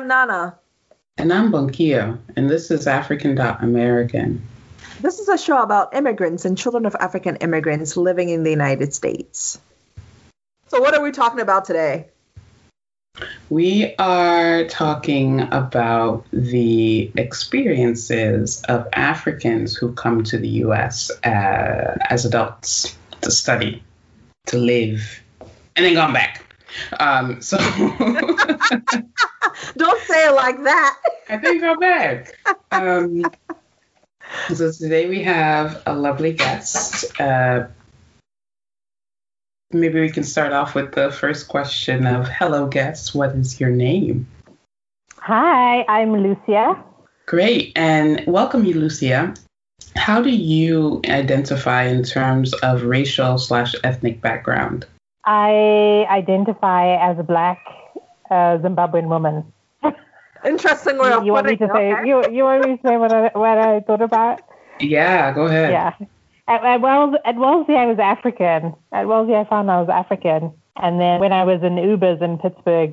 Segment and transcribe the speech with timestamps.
[0.00, 0.58] I'm Nana.
[1.18, 4.42] And I'm Bonkia, and this is African American.
[4.98, 8.94] This is a show about immigrants and children of African immigrants living in the United
[8.94, 9.60] States.
[10.68, 12.06] So, what are we talking about today?
[13.50, 22.24] We are talking about the experiences of Africans who come to the US uh, as
[22.24, 23.82] adults to study,
[24.46, 25.22] to live,
[25.76, 26.46] and then gone back.
[26.98, 27.58] Um, so
[29.76, 30.98] don't say it like that.
[31.28, 32.34] I think go back.
[32.70, 33.24] Um,
[34.54, 37.20] so today we have a lovely guest.
[37.20, 37.68] Uh,
[39.72, 43.70] maybe we can start off with the first question of hello guest what is your
[43.70, 44.26] name
[45.16, 46.76] hi i'm lucia
[47.26, 49.32] great and welcome you lucia
[49.94, 54.86] how do you identify in terms of racial slash ethnic background
[55.24, 57.60] i identify as a black
[58.30, 59.44] uh, zimbabwean woman
[60.44, 62.08] interesting way you, you want me to say okay.
[62.08, 64.40] you, you want me to say what I, what I thought about
[64.78, 66.06] yeah go ahead yeah
[66.50, 68.74] at, at, Wells, at Wellesley, I was African.
[68.90, 70.52] At Wellesley, I found I was African.
[70.76, 72.92] And then when I was in Ubers in Pittsburgh,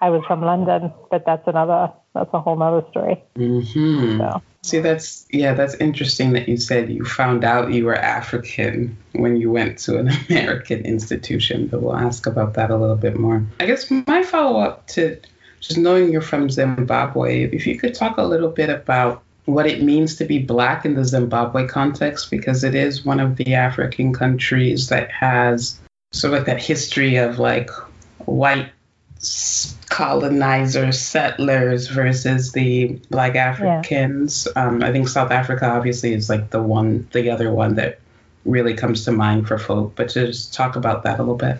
[0.00, 0.92] I was from London.
[1.08, 3.22] But that's another, that's a whole other story.
[3.36, 4.18] Mm-hmm.
[4.18, 4.42] So.
[4.62, 9.36] See, that's, yeah, that's interesting that you said you found out you were African when
[9.36, 11.66] you went to an American institution.
[11.66, 13.44] But we'll ask about that a little bit more.
[13.58, 15.18] I guess my follow up to
[15.60, 19.82] just knowing you're from Zimbabwe, if you could talk a little bit about what it
[19.82, 24.12] means to be black in the Zimbabwe context because it is one of the African
[24.12, 25.80] countries that has
[26.12, 27.70] sort of like that history of like
[28.26, 28.70] white
[29.90, 34.48] colonizers, settlers versus the black Africans.
[34.54, 34.66] Yeah.
[34.66, 38.00] Um, I think South Africa obviously is like the one, the other one that
[38.44, 39.94] really comes to mind for folk.
[39.94, 41.58] But to just talk about that a little bit.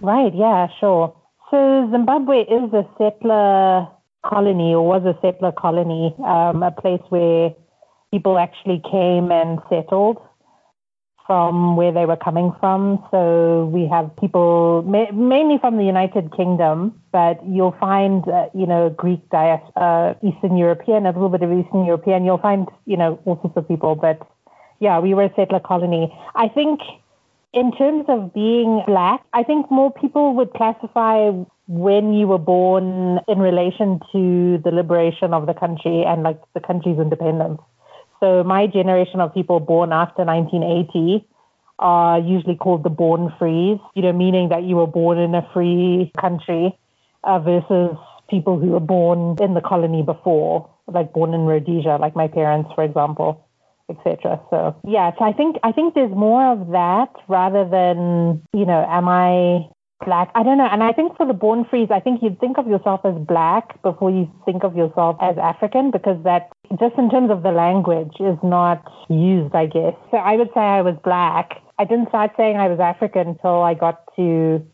[0.00, 0.34] Right.
[0.34, 0.68] Yeah.
[0.80, 1.14] Sure.
[1.50, 3.86] So Zimbabwe is a settler
[4.24, 7.54] colony or was a settler colony, um, a place where
[8.10, 10.18] people actually came and settled
[11.26, 13.04] from where they were coming from.
[13.10, 18.66] So we have people ma- mainly from the United Kingdom, but you'll find, uh, you
[18.66, 22.24] know, Greek diaspora, uh, Eastern European, a little bit of Eastern European.
[22.24, 23.96] You'll find, you know, all sorts of people.
[23.96, 24.26] But
[24.78, 26.16] yeah, we were a settler colony.
[26.34, 26.80] I think
[27.52, 31.30] in terms of being black, I think more people would classify
[31.68, 36.60] when you were born in relation to the liberation of the country and like the
[36.60, 37.60] country's independence.
[38.26, 41.24] So my generation of people born after 1980
[41.78, 45.48] are usually called the born frees, you know, meaning that you were born in a
[45.54, 46.76] free country
[47.22, 47.96] uh, versus
[48.28, 52.68] people who were born in the colony before, like born in Rhodesia, like my parents,
[52.74, 53.46] for example,
[53.88, 54.40] etc.
[54.50, 58.84] So yeah, so I think I think there's more of that rather than you know,
[58.88, 59.68] am I
[60.04, 60.30] black.
[60.34, 60.68] I don't know.
[60.70, 63.80] And I think for the born frees, I think you'd think of yourself as black
[63.82, 68.12] before you think of yourself as African because that, just in terms of the language,
[68.20, 69.94] is not used, I guess.
[70.10, 71.62] So I would say I was black.
[71.78, 74.64] I didn't start saying I was African until I got to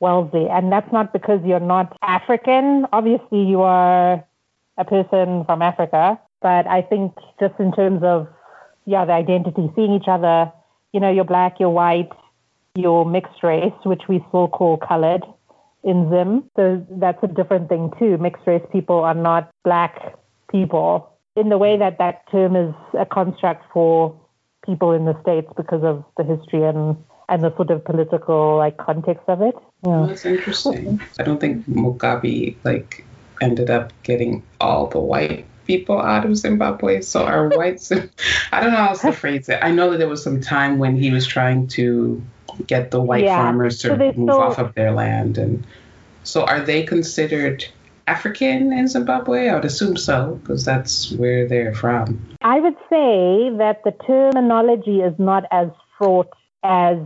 [0.00, 0.48] Wellesley.
[0.48, 2.86] And that's not because you're not African.
[2.92, 4.24] Obviously, you are
[4.78, 6.20] a person from Africa.
[6.40, 8.26] But I think just in terms of,
[8.84, 10.52] yeah, the identity, seeing each other,
[10.92, 12.10] you know, you're black, you're white,
[12.74, 15.22] your mixed race, which we still call colored
[15.84, 16.44] in Zim.
[16.56, 18.18] So that's a different thing too.
[18.18, 20.14] Mixed race people are not black
[20.50, 24.18] people in the way that that term is a construct for
[24.64, 26.96] people in the States because of the history and
[27.28, 29.54] and the sort of political like context of it.
[29.86, 30.06] Yeah.
[30.08, 31.00] that's interesting.
[31.18, 33.04] I don't think Mugabe like
[33.40, 37.00] ended up getting all the white people out of Zimbabwe.
[37.00, 37.90] So our whites,
[38.52, 39.60] I don't know how else to phrase it.
[39.62, 42.22] I know that there was some time when he was trying to
[42.66, 43.36] get the white yeah.
[43.36, 44.40] farmers to so move still...
[44.40, 45.38] off of their land.
[45.38, 45.64] And
[46.22, 47.64] so, are they considered
[48.06, 49.48] African in Zimbabwe?
[49.48, 52.36] I would assume so, because that's where they're from.
[52.42, 55.68] I would say that the terminology is not as
[55.98, 56.28] fraught
[56.62, 56.98] as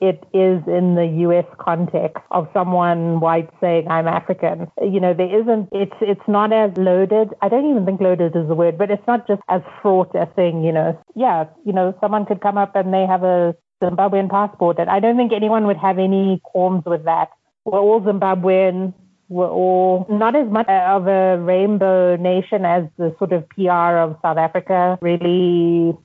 [0.00, 4.70] it is in the US context of someone white saying I'm African.
[4.80, 7.34] You know, there isn't it's it's not as loaded.
[7.42, 10.26] I don't even think loaded is the word, but it's not just as fraught a
[10.26, 10.98] thing, you know.
[11.14, 13.56] Yeah, you know, someone could come up and they have a
[13.88, 14.78] Zimbabwean passport.
[14.78, 17.30] And I don't think anyone would have any qualms with that.
[17.64, 18.94] We're all Zimbabwean.
[19.28, 24.18] We're all not as much of a rainbow nation as the sort of PR of
[24.22, 25.96] South Africa really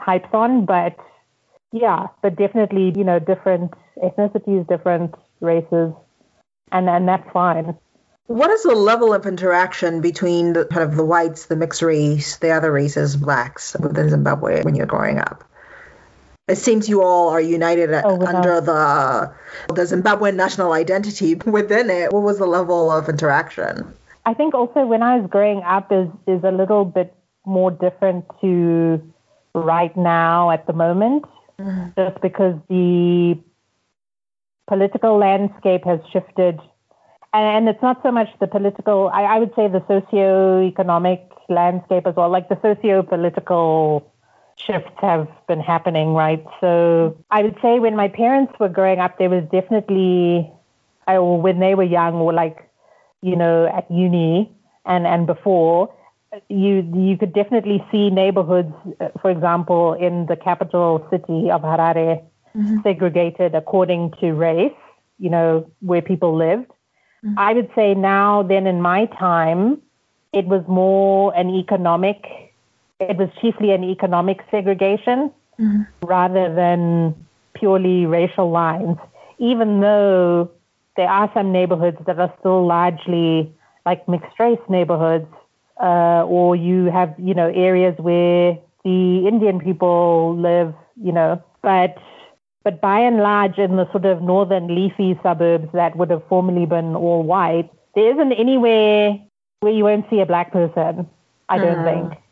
[0.00, 0.96] hypes on, but
[1.72, 5.92] yeah, but definitely, you know, different ethnicities, different races,
[6.72, 7.76] and and that's fine.
[8.26, 12.38] What is the level of interaction between the kind of the whites, the mixed race,
[12.38, 15.44] the other races, blacks within Zimbabwe when you're growing up?
[16.46, 19.32] It seems you all are united oh, under the
[19.68, 22.12] the Zimbabwean national identity within it.
[22.12, 23.94] What was the level of interaction?
[24.26, 27.14] I think also when I was growing up is is a little bit
[27.46, 29.00] more different to
[29.54, 31.24] right now at the moment,
[31.58, 31.88] mm-hmm.
[31.96, 33.38] just because the
[34.66, 36.58] political landscape has shifted.
[37.32, 42.14] And, it's not so much the political, I, I would say the socio-economic landscape as
[42.14, 44.08] well, like the socio-political
[44.56, 46.44] shifts have been happening, right?
[46.60, 50.50] So I would say when my parents were growing up, there was definitely,
[51.06, 52.68] or when they were young, or like,
[53.22, 54.50] you know, at uni
[54.84, 55.92] and, and before,
[56.48, 62.22] you you could definitely see neighborhoods, uh, for example, in the capital city of Harare,
[62.56, 62.78] mm-hmm.
[62.82, 64.72] segregated according to race,
[65.18, 66.66] you know, where people lived.
[67.24, 67.38] Mm-hmm.
[67.38, 69.80] I would say now, then in my time,
[70.32, 72.43] it was more an economic,
[73.00, 75.82] it was chiefly an economic segregation mm-hmm.
[76.06, 77.14] rather than
[77.54, 78.98] purely racial lines,
[79.38, 80.50] even though
[80.96, 83.52] there are some neighborhoods that are still largely
[83.84, 85.26] like mixed race neighborhoods,
[85.80, 91.98] uh, or you have, you know, areas where the Indian people live, you know, but
[92.62, 96.64] but by and large, in the sort of northern leafy suburbs that would have formerly
[96.64, 99.18] been all white, there isn't anywhere
[99.60, 101.06] where you won't see a black person,
[101.50, 102.08] I don't mm.
[102.08, 102.23] think.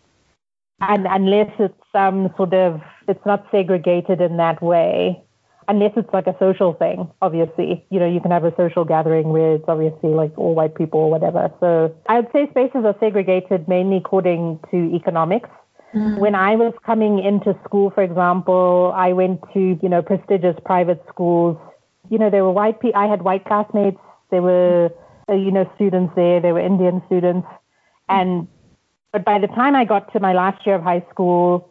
[0.89, 5.23] And unless it's some sort of, it's not segregated in that way,
[5.69, 7.87] unless it's like a social thing, obviously.
[7.91, 11.01] You know, you can have a social gathering where it's obviously like all white people
[11.01, 11.53] or whatever.
[11.61, 15.49] So I would say spaces are segregated mainly according to economics.
[15.95, 16.19] Mm.
[16.19, 21.03] When I was coming into school, for example, I went to, you know, prestigious private
[21.09, 21.57] schools.
[22.11, 24.01] You know, there were white people, I had white classmates.
[24.31, 24.91] There were,
[25.29, 26.41] uh, you know, students there.
[26.41, 27.47] There were Indian students.
[28.09, 28.49] And,
[29.13, 31.69] but by the time I got to my last year of high school,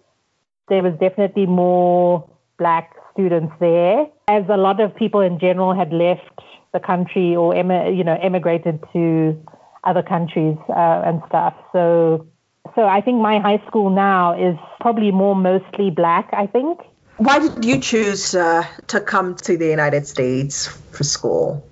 [0.69, 5.91] there was definitely more black students there, as a lot of people in general had
[5.91, 6.39] left
[6.73, 9.37] the country or, em- you know, emigrated to
[9.83, 11.55] other countries uh, and stuff.
[11.73, 12.27] So
[12.75, 16.79] so I think my high school now is probably more mostly black, I think.
[17.17, 21.67] Why did you choose uh, to come to the United States for school?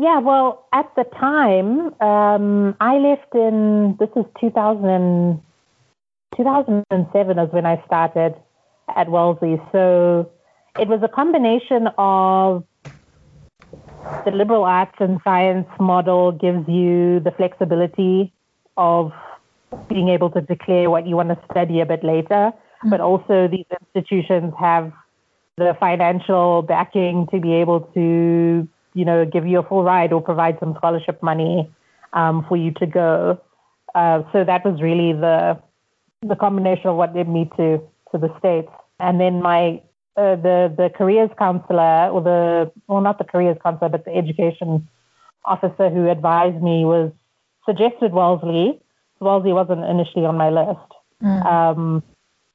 [0.00, 5.42] Yeah, well, at the time, um, I left in, this is 2000,
[6.34, 8.34] 2007 is when I started
[8.96, 9.60] at Wellesley.
[9.72, 10.30] So
[10.78, 12.64] it was a combination of
[14.24, 18.32] the liberal arts and science model gives you the flexibility
[18.78, 19.12] of
[19.86, 22.88] being able to declare what you want to study a bit later, mm-hmm.
[22.88, 24.94] but also these institutions have
[25.58, 28.66] the financial backing to be able to,
[29.00, 31.70] you know, give you a full ride or provide some scholarship money
[32.12, 33.40] um, for you to go.
[33.94, 35.58] Uh, so that was really the
[36.20, 37.80] the combination of what led me to
[38.12, 38.70] to the states.
[38.98, 39.80] And then my
[40.18, 44.86] uh, the the careers counselor or the well not the careers counselor but the education
[45.46, 47.10] officer who advised me was
[47.64, 48.78] suggested Wellesley
[49.20, 50.90] Wellesley wasn't initially on my list.
[51.22, 51.46] Mm.
[51.46, 52.02] Um,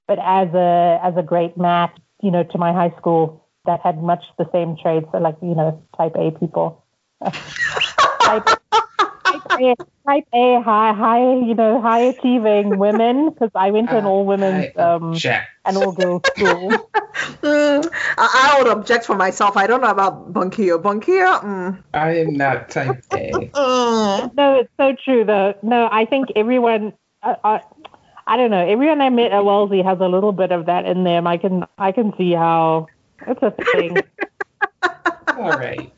[0.08, 4.02] but as a as a great match, you know, to my high school that had
[4.02, 6.84] much the same traits, so like you know, type A people.
[7.24, 9.76] type, type, A,
[10.08, 14.10] type A, high, high, you know, high achieving women because I went to an uh,
[14.10, 15.14] all women's um,
[15.66, 16.72] an all girls school.
[17.42, 19.58] mm, I, I, would object for myself.
[19.58, 20.82] I don't know about Bunkyo.
[20.82, 21.84] Bunkyo, mm.
[21.94, 23.52] I am not type A.
[24.36, 25.56] no, it's so true though.
[25.62, 26.94] No, I think everyone.
[27.24, 27.60] Uh, uh,
[28.28, 28.66] I don't know.
[28.68, 31.28] Everyone I met at Wellesley has a little bit of that in them.
[31.28, 32.88] I can I can see how
[33.28, 33.98] it's a thing.
[35.28, 35.92] All right.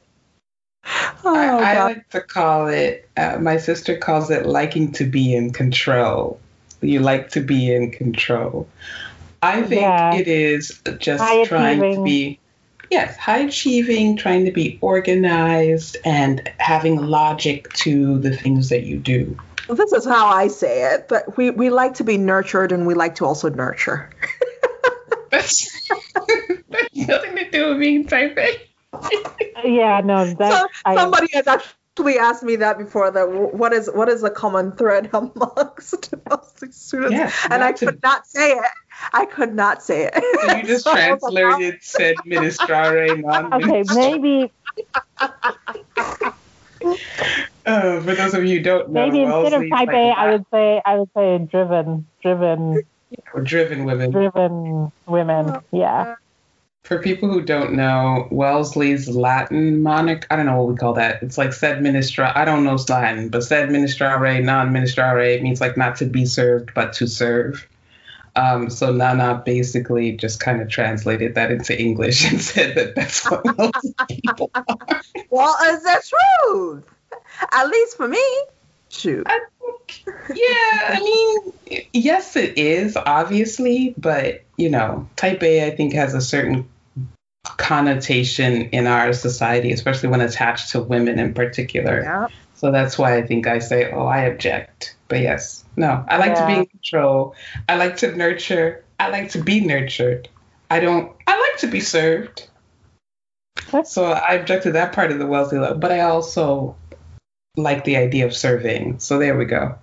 [1.23, 3.09] Oh, I, I like to call it.
[3.17, 6.39] Uh, my sister calls it liking to be in control.
[6.81, 8.67] You like to be in control.
[9.41, 10.15] I think yeah.
[10.15, 11.95] it is just high trying achieving.
[11.95, 12.39] to be,
[12.89, 18.97] yes, high achieving, trying to be organized, and having logic to the things that you
[18.97, 19.37] do.
[19.67, 22.87] Well, this is how I say it, but we, we like to be nurtured and
[22.87, 24.09] we like to also nurture.
[25.29, 25.89] that's,
[26.69, 28.61] that's nothing to do with being type A.
[29.63, 33.11] yeah, no, that so, somebody has actually asked me that before.
[33.11, 36.05] That what is what is the common thread amongst
[36.71, 37.11] students?
[37.11, 38.71] Yes, and I could not say it.
[39.13, 40.57] I could not say it.
[40.57, 44.51] You just so translated said ministrare non Okay, maybe.
[47.65, 50.31] Uh, for those of you who don't know, maybe instead of type like A, I
[50.31, 52.83] would say I would say driven, driven,
[53.33, 54.11] or driven women.
[54.11, 56.15] Driven women, yeah.
[56.83, 61.21] For people who don't know, Wellesley's Latin monarch, I don't know what we call that.
[61.21, 65.75] It's like sed ministra, I don't know Latin, but sed ministrare, non ministrare means like
[65.75, 67.67] not to be served, but to serve.
[68.37, 73.29] Um, so Nana basically just kind of translated that into English and said that that's
[73.29, 74.65] what most people are.
[75.29, 76.83] Well, is that true?
[77.51, 78.23] At least for me.
[78.89, 79.27] Shoot.
[79.27, 85.75] I think, yeah, I mean, yes, it is, obviously, but, you know, type A, I
[85.75, 86.69] think, has a certain
[87.43, 92.01] connotation in our society, especially when attached to women in particular.
[92.01, 92.27] Yeah.
[92.55, 94.95] So that's why I think I say, oh, I object.
[95.07, 97.35] But yes, no, I like to be in control.
[97.69, 98.83] I like to nurture.
[98.99, 100.27] I like to be nurtured.
[100.69, 102.49] I don't, I like to be served.
[103.85, 106.75] So I object to that part of the wealthy love, but I also
[107.57, 108.99] like the idea of serving.
[108.99, 109.77] So there we go.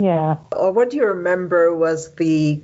[0.00, 0.36] Yeah.
[0.56, 2.60] Or what do you remember was the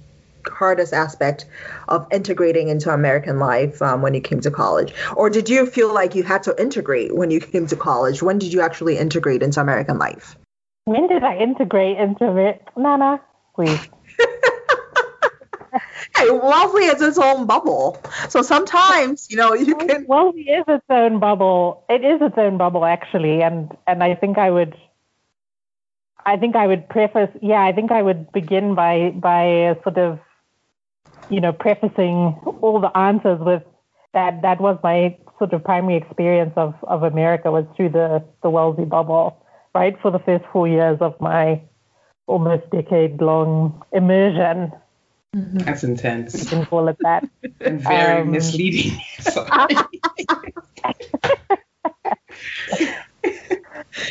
[0.46, 1.46] hardest aspect
[1.88, 4.92] of integrating into American life um, when you came to college?
[5.16, 8.22] Or did you feel like you had to integrate when you came to college?
[8.22, 10.36] When did you actually integrate into American life?
[10.86, 12.62] When did I integrate into it?
[12.76, 13.20] Nana,
[13.54, 13.88] please.
[16.20, 17.98] Hey, Wellesley has its own bubble.
[18.28, 20.04] So sometimes, you know, you can.
[20.06, 21.82] Well, it is its own bubble.
[21.88, 24.76] It is its own bubble, actually, and and I think I would.
[26.26, 27.30] I think I would preface.
[27.40, 30.18] Yeah, I think I would begin by by sort of,
[31.30, 33.62] you know, prefacing all the answers with
[34.12, 34.42] that.
[34.42, 38.84] That was my sort of primary experience of of America was through the the Wellesley
[38.84, 39.42] bubble,
[39.74, 39.96] right?
[40.02, 41.62] For the first four years of my
[42.26, 44.70] almost decade long immersion,
[45.32, 47.28] That's you intense can call it that.
[47.60, 48.98] and very Um, misleading.
[49.20, 49.48] Sorry.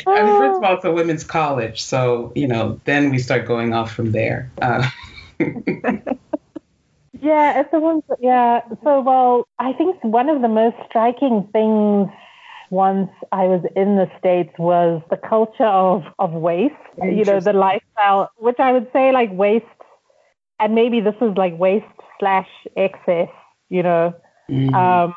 [0.06, 3.46] I mean, first of all, it's a women's college, so you know, then we start
[3.46, 4.50] going off from there.
[4.62, 4.88] Uh,
[7.22, 8.02] Yeah, it's the ones.
[8.18, 8.62] Yeah.
[8.82, 12.08] So, well, I think one of the most striking things
[12.70, 17.52] once I was in the States was the culture of, of waste, you know, the
[17.52, 19.66] lifestyle, which I would say like waste,
[20.60, 21.86] and maybe this is like waste
[22.18, 23.30] slash excess,
[23.70, 24.14] you know,
[24.48, 25.14] mm, um,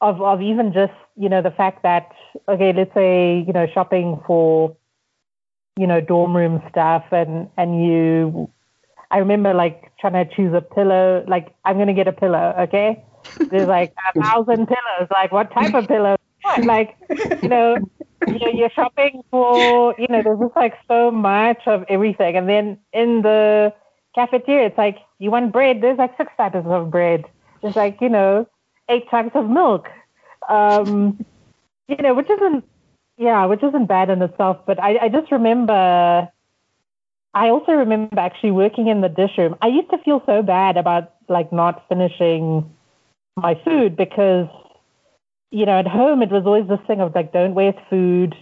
[0.00, 2.10] of, of even just, you know, the fact that,
[2.48, 4.76] okay, let's say, you know, shopping for,
[5.76, 8.50] you know, dorm room stuff and, and you,
[9.10, 12.54] I remember like trying to choose a pillow, like I'm going to get a pillow.
[12.58, 13.04] Okay.
[13.50, 15.08] There's like a thousand pillows.
[15.10, 16.16] Like what type of pillow?
[16.42, 16.64] What?
[16.64, 16.96] Like,
[17.42, 17.76] you know,
[18.26, 22.36] you're, you're shopping for, you know, there's just like so much of everything.
[22.36, 23.72] And then in the
[24.18, 25.80] cafeteria, it's like, you want bread?
[25.80, 27.24] There's like six types of bread.
[27.62, 28.48] There's like, you know,
[28.88, 29.86] eight types of milk.
[30.48, 31.24] Um,
[31.88, 32.64] you know, which isn't,
[33.16, 34.58] yeah, which isn't bad in itself.
[34.66, 36.28] But I, I just remember,
[37.34, 39.54] I also remember actually working in the dish room.
[39.62, 42.74] I used to feel so bad about like not finishing
[43.36, 44.48] my food because,
[45.52, 48.34] you know, at home it was always this thing of like, don't waste food,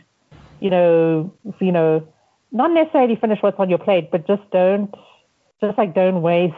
[0.61, 2.07] you know, you know,
[2.51, 4.95] not necessarily finish what's on your plate, but just don't,
[5.61, 6.55] just like don't waste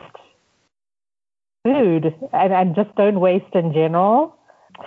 [1.64, 4.36] food and, and just don't waste in general.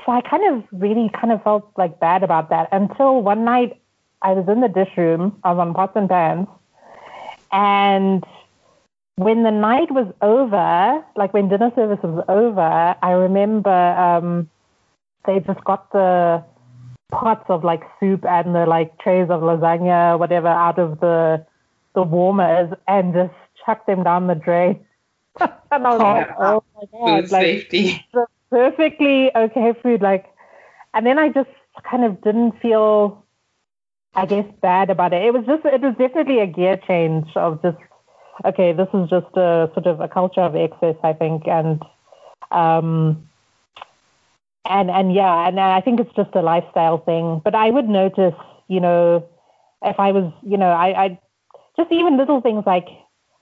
[0.06, 3.82] So I kind of really kind of felt like bad about that until one night
[4.22, 6.48] I was in the dish room, I was on pots and pans,
[7.52, 8.24] and
[9.16, 14.50] when the night was over, like when dinner service was over, I remember um,
[15.26, 16.44] they just got the
[17.12, 21.46] pots of like soup and the like trays of lasagna, whatever, out of the
[21.94, 23.34] the warmers and just
[23.66, 24.86] chucked them down the drain.
[25.40, 28.06] and I was like, oh my food god, like safety.
[28.50, 30.02] perfectly okay food.
[30.02, 30.26] Like,
[30.94, 31.50] and then I just
[31.90, 33.24] kind of didn't feel,
[34.14, 35.24] I guess, bad about it.
[35.24, 37.78] It was just, it was definitely a gear change of just,
[38.44, 41.82] okay, this is just a sort of a culture of excess, I think, and,
[42.52, 43.30] um,
[44.66, 47.42] and and yeah, and I think it's just a lifestyle thing.
[47.44, 48.36] But I would notice,
[48.68, 49.28] you know,
[49.82, 51.20] if I was, you know, I, I
[51.78, 52.88] just even little things like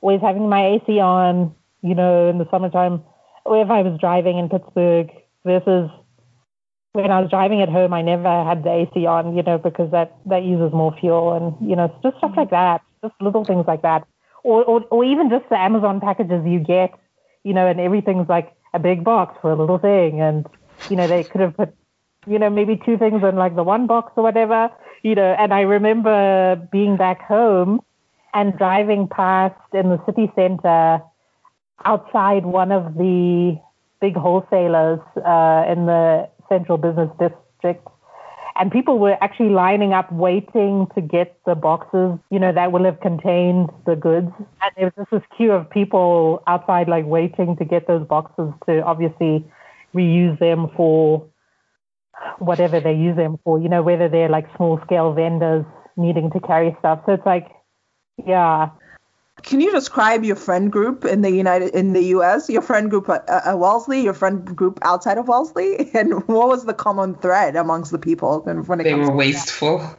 [0.01, 3.03] always having my AC on, you know, in the summertime,
[3.45, 5.09] or if I was driving in Pittsburgh
[5.45, 5.89] versus
[6.93, 9.91] when I was driving at home, I never had the AC on, you know, because
[9.91, 13.65] that, that uses more fuel and, you know, just stuff like that, just little things
[13.67, 14.07] like that.
[14.43, 16.91] Or, or, or even just the Amazon packages you get,
[17.43, 20.21] you know, and everything's like a big box for a little thing.
[20.21, 20.47] And,
[20.89, 21.75] you know, they could have put,
[22.25, 24.69] you know, maybe two things in like the one box or whatever,
[25.03, 27.81] you know, and I remember being back home
[28.33, 31.01] and driving past in the city center
[31.85, 33.59] outside one of the
[34.01, 37.87] big wholesalers uh, in the central business district.
[38.55, 42.83] And people were actually lining up waiting to get the boxes, you know, that will
[42.83, 44.31] have contained the goods.
[44.37, 48.51] And there was just this queue of people outside, like waiting to get those boxes
[48.65, 49.45] to obviously
[49.95, 51.25] reuse them for
[52.39, 56.39] whatever they use them for, you know, whether they're like small scale vendors needing to
[56.41, 56.99] carry stuff.
[57.05, 57.47] So it's like,
[58.25, 58.69] yeah,
[59.43, 62.49] Can you describe your friend group in the United in the U.S.
[62.49, 66.65] Your friend group at, at Wellesley, your friend group outside of Wellesley, and what was
[66.65, 68.41] the common thread amongst the people?
[68.41, 69.95] When it They comes were to wasteful.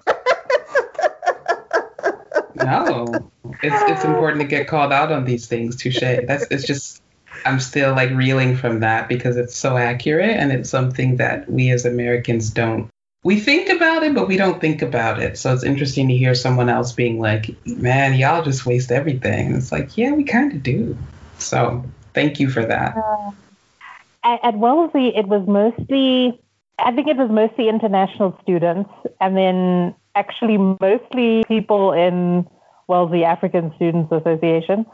[2.57, 3.31] no,
[3.63, 5.77] it's it's important to get called out on these things.
[5.77, 6.01] Touche.
[6.01, 7.03] That's it's just
[7.45, 11.71] I'm still like reeling from that because it's so accurate and it's something that we
[11.71, 12.91] as Americans don't.
[13.23, 15.37] We think about it, but we don't think about it.
[15.37, 19.57] So it's interesting to hear someone else being like, "Man, y'all just waste everything." And
[19.57, 20.97] it's like, yeah, we kind of do.
[21.39, 21.85] So
[22.15, 22.97] thank you for that.
[22.97, 23.31] Uh,
[24.25, 26.41] at, at Wellesley, it was mostly.
[26.79, 32.49] I think it was mostly international students, and then actually mostly people in
[32.87, 34.87] Wellesley African Students Association.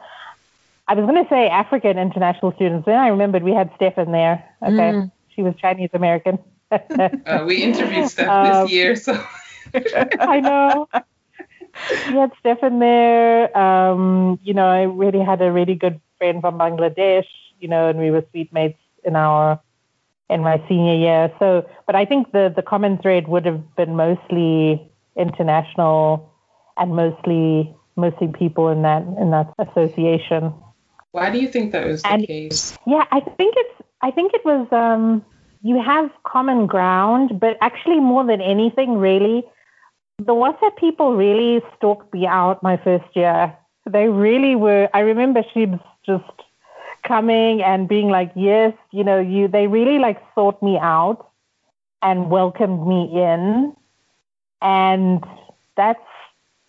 [0.89, 2.87] I was going to say African international students.
[2.87, 4.45] Then I remembered we had Stefan there.
[4.63, 5.11] Okay, mm.
[5.35, 6.39] she was Chinese American.
[7.27, 9.13] uh, we interviewed Steph um, this year, so
[10.21, 10.89] I know.
[12.09, 13.57] We had Stefan there.
[13.57, 17.27] Um, you know, I really had a really good friend from Bangladesh.
[17.61, 19.61] You know, and we were sweet mates in our
[20.29, 21.33] in my senior year.
[21.39, 26.33] So, but I think the the common thread would have been mostly international
[26.77, 30.53] and mostly mostly people in that in that association.
[31.13, 32.77] Why do you think that was the and, case?
[32.87, 35.25] Yeah, I think it's I think it was um,
[35.67, 39.45] you have common ground, but actually more than anything, really,
[40.19, 43.55] the WASA people really stalked me out my first year.
[43.89, 44.89] They really were.
[44.95, 46.43] I remember she was just
[47.03, 51.29] coming and being like, "Yes, you know, you." They really like sought me out
[52.03, 53.75] and welcomed me in
[54.63, 55.25] and
[55.77, 56.01] that's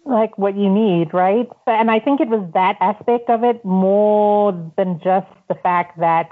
[0.06, 1.48] like what you need, right?
[1.66, 6.00] So, and I think it was that aspect of it more than just the fact
[6.00, 6.30] that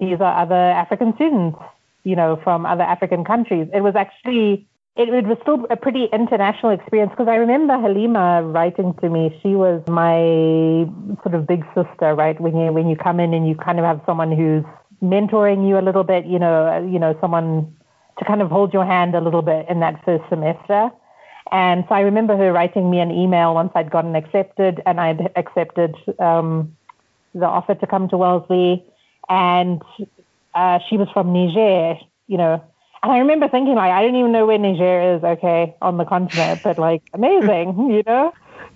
[0.00, 1.58] these are other African students,
[2.04, 3.68] you know, from other African countries.
[3.72, 8.42] It was actually it, it was still a pretty international experience because I remember Halima
[8.42, 9.38] writing to me.
[9.42, 10.84] She was my
[11.22, 12.38] sort of big sister, right?
[12.38, 14.64] When you when you come in and you kind of have someone who's
[15.02, 17.74] mentoring you a little bit, you know, you know, someone
[18.18, 20.90] to kind of hold your hand a little bit in that first semester.
[21.50, 25.32] And so I remember her writing me an email once I'd gotten accepted and I'd
[25.36, 26.76] accepted um,
[27.34, 28.84] the offer to come to Wellesley.
[29.28, 29.82] And
[30.54, 32.62] uh, she was from Niger, you know.
[33.02, 36.04] And I remember thinking, like, I don't even know where Niger is, okay, on the
[36.04, 38.32] continent, but like, amazing, you know?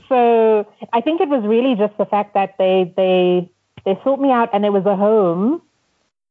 [0.08, 3.50] So I think it was really just the fact that they, they,
[3.84, 5.62] they sought me out and it was a home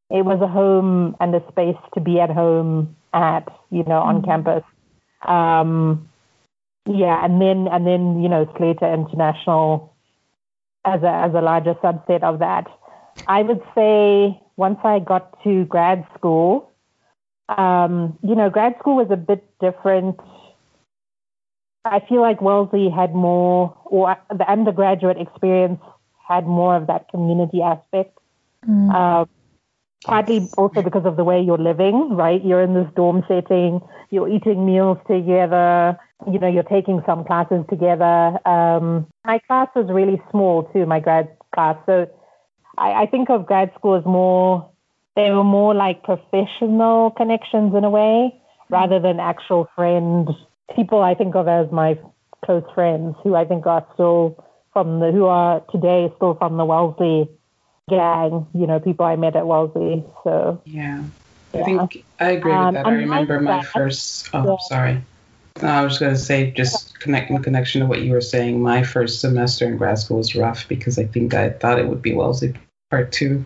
[0.09, 4.17] it was a home and a space to be at home at, you know, on
[4.17, 4.25] mm-hmm.
[4.25, 4.63] campus.
[5.25, 6.07] Um,
[6.87, 9.91] yeah, and then and then you know Slater International
[10.83, 12.67] as a as a larger subset of that.
[13.27, 16.71] I would say once I got to grad school,
[17.49, 20.19] um, you know, grad school was a bit different.
[21.83, 25.79] I feel like Wellesley had more, or the undergraduate experience
[26.27, 28.17] had more of that community aspect.
[28.67, 28.93] Mm.
[28.93, 29.25] Uh,
[30.05, 32.43] partly also because of the way you're living, right?
[32.43, 35.97] You're in this dorm setting, you're eating meals together,
[36.31, 38.37] you know, you're taking some classes together.
[38.47, 41.77] Um, my class was really small too, my grad class.
[41.85, 42.07] So
[42.77, 44.69] I, I think of grad school as more,
[45.15, 48.33] they were more like professional connections in a way
[48.69, 50.29] rather than actual friends.
[50.75, 51.97] People I think of as my
[52.43, 56.65] close friends who I think are still from the, who are today still from the
[56.65, 57.29] Wellesley
[57.89, 60.03] gang, you know, people I met at Wellesley.
[60.23, 61.03] So yeah,
[61.53, 62.85] I think I agree with um, that.
[62.85, 64.29] I remember my that, first.
[64.33, 64.57] Oh, yeah.
[64.67, 65.01] sorry.
[65.61, 68.61] No, I was going to say, just connecting connection to what you were saying.
[68.61, 72.01] My first semester in grad school was rough because I think I thought it would
[72.01, 72.53] be Wellesley
[72.89, 73.43] part two,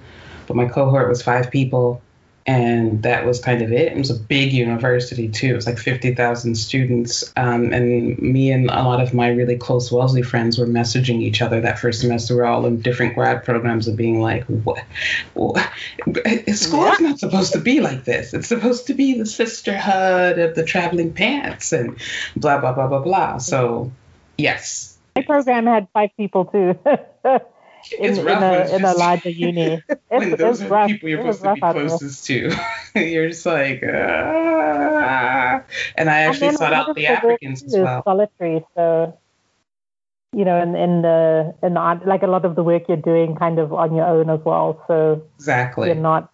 [0.47, 2.01] but my cohort was five people,
[2.45, 3.93] and that was kind of it.
[3.93, 5.51] It was a big university too.
[5.51, 9.57] It was like fifty thousand students, um, and me and a lot of my really
[9.57, 12.35] close Wellesley friends were messaging each other that first semester.
[12.35, 14.83] We're all in different grad programs of being like, "What?
[15.33, 15.71] what?
[16.53, 18.33] School is not supposed to be like this.
[18.33, 21.97] It's supposed to be the sisterhood of the traveling pants and
[22.35, 23.91] blah blah blah blah blah." So,
[24.37, 24.97] yes.
[25.15, 26.77] My program had five people too.
[27.93, 29.81] in, in, a, in a larger uni.
[30.07, 30.89] when those are rough.
[30.89, 32.55] people you're supposed to be closest to.
[32.95, 35.63] you're just like, ah.
[35.95, 38.03] And I actually and sought out the Africans as well.
[38.03, 39.17] Solitary, so
[40.31, 43.35] you know, in, in the in the, like a lot of the work you're doing
[43.35, 44.83] kind of on your own as well.
[44.87, 46.31] So exactly, you're not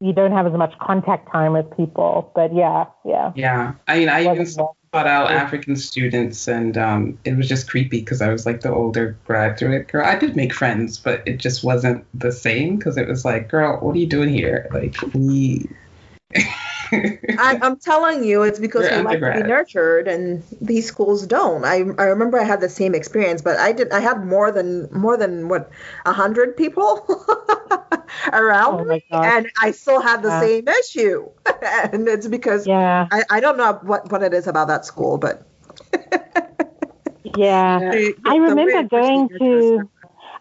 [0.00, 2.32] you don't have as much contact time with people.
[2.34, 3.32] But yeah, yeah.
[3.36, 4.46] Yeah, I mean, I even
[4.92, 8.72] sought out African students, and um, it was just creepy because I was like the
[8.72, 10.04] older graduate girl.
[10.04, 13.78] I did make friends, but it just wasn't the same because it was like, girl,
[13.78, 14.68] what are you doing here?
[14.72, 15.68] Like we.
[17.38, 21.26] I, am telling you, it's because You're we like to be nurtured, and these schools
[21.26, 21.64] don't.
[21.64, 23.92] I, I remember I had the same experience, but I did.
[23.92, 25.70] I had more than more than what
[26.06, 27.06] a hundred people
[28.32, 30.40] around oh me, and I still had the yeah.
[30.40, 31.28] same issue.
[31.62, 33.06] and it's because yeah.
[33.10, 35.46] I, I don't know what what it is about that school, but.
[37.36, 39.88] Yeah, The- I remember way in which going to.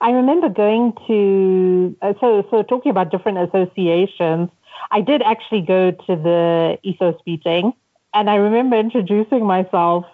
[0.02, 1.96] I remember going to.
[2.02, 4.50] Uh, so, so talking about different associations,
[4.92, 7.74] I did actually go to the ethos meeting,
[8.14, 10.06] and I remember introducing myself.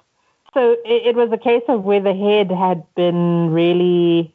[0.54, 4.34] So it, it was a case of where the head had been really.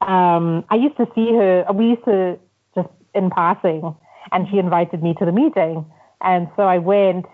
[0.00, 1.66] Um, I used to see her.
[1.74, 2.38] We used to
[2.74, 3.94] just in passing,
[4.32, 5.84] and she invited me to the meeting,
[6.20, 7.26] and so I went.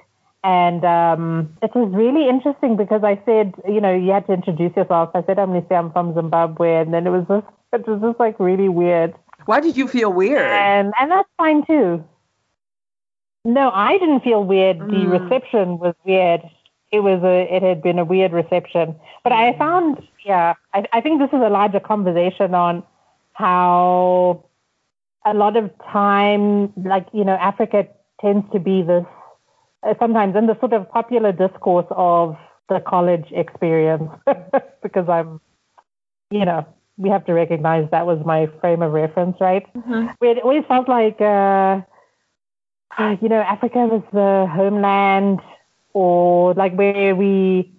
[0.47, 4.77] And um, it was really interesting because I said, you know, you had to introduce
[4.77, 5.09] yourself.
[5.14, 6.83] I said, I'm Lucy, I'm from Zimbabwe.
[6.83, 9.14] And then it was just, it was just like really weird.
[9.47, 10.53] Why did you feel weird?
[10.53, 12.05] And, and that's fine too.
[13.45, 14.79] No, I didn't feel weird.
[14.91, 15.11] The Mm.
[15.21, 16.43] reception was weird.
[16.91, 18.95] It was a, it had been a weird reception.
[19.23, 22.83] But I found, yeah, I, I think this is a larger conversation on
[23.33, 24.45] how
[25.27, 27.87] a lot of time, like, you know, Africa
[28.21, 29.05] tends to be this
[29.83, 32.37] uh, sometimes in the sort of popular discourse of
[32.71, 34.09] the college experience
[34.83, 35.41] because I'm,
[36.31, 36.65] you know,
[36.97, 39.67] we have to recognize that was my frame of reference, right?
[39.75, 40.15] Mhm.
[40.19, 41.81] Where it always felt like, uh,
[43.21, 45.41] you know, Africa was the homeland
[45.93, 47.73] or like where we,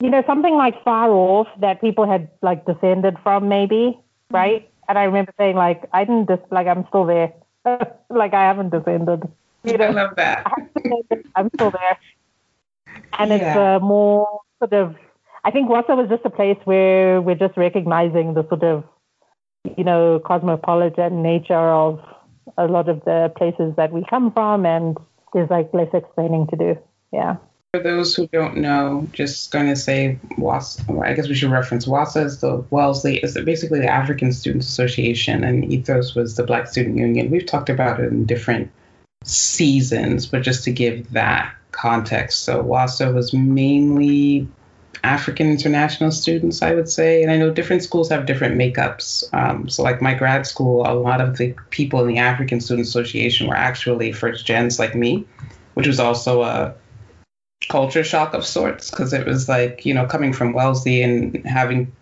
[0.00, 3.98] you know, something like far off that people had like descended from maybe,
[4.30, 4.68] right?
[4.88, 7.32] And I remember saying like, I didn't just, like, I'm still there.
[8.10, 9.22] like I haven't descended.
[9.64, 10.50] You I know, love that.
[11.36, 11.98] I'm still there.
[13.18, 13.76] And it's Yeah.
[13.76, 14.96] uh, more sort of,
[15.44, 18.84] I think WASA was just a place where we're just recognizing the sort of,
[19.76, 22.00] you know, cosmopolitan nature of
[22.56, 24.96] a lot of the places that we come from, and
[25.32, 26.78] there's like less explaining to do.
[27.12, 27.36] Yeah.
[27.72, 31.86] For those who don't know, just going to say WASA, I guess we should reference
[31.86, 36.68] WASA is the Wellesley, is basically the African Students Association, and Ethos was the Black
[36.68, 37.30] Student Union.
[37.30, 38.70] We've talked about it in different
[39.24, 42.44] seasons, but just to give that context.
[42.44, 44.46] So WASA was mainly
[45.04, 47.22] African international students, I would say.
[47.22, 49.32] And I know different schools have different makeups.
[49.32, 52.88] Um, so, like my grad school, a lot of the people in the African Student
[52.88, 55.26] Association were actually first gens like me,
[55.74, 56.74] which was also a
[57.68, 61.92] culture shock of sorts because it was like, you know, coming from Wellesley and having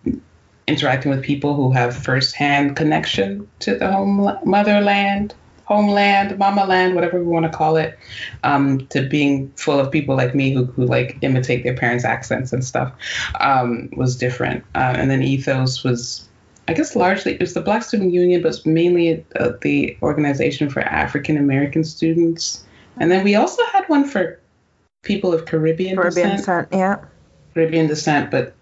[0.67, 5.33] interacting with people who have firsthand connection to the home motherland
[5.65, 7.97] homeland, mama land, whatever we want to call it,
[8.43, 12.51] um, to being full of people like me who, who like imitate their parents' accents
[12.51, 12.91] and stuff
[13.39, 14.63] um, was different.
[14.75, 16.27] Uh, and then Ethos was,
[16.67, 20.69] I guess, largely it was the Black Student Union, but it's mainly uh, the organization
[20.69, 22.63] for African American students.
[22.97, 24.39] And then we also had one for
[25.01, 26.67] people of Caribbean, Caribbean descent.
[26.67, 27.05] descent, yeah.
[27.53, 28.53] Caribbean descent, but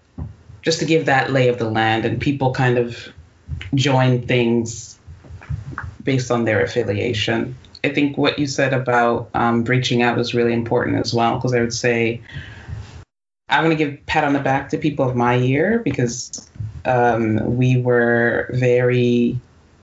[0.61, 3.11] just to give that lay of the land and people kind of
[3.73, 4.99] join things
[6.03, 7.55] based on their affiliation.
[7.83, 11.53] I think what you said about um, reaching out was really important as well, because
[11.53, 12.21] I would say
[13.49, 16.49] I want to give pat on the back to people of my year because
[16.85, 19.39] um, we were very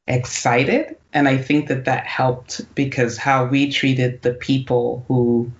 [0.06, 0.96] excited.
[1.12, 5.50] And I think that that helped because how we treated the people who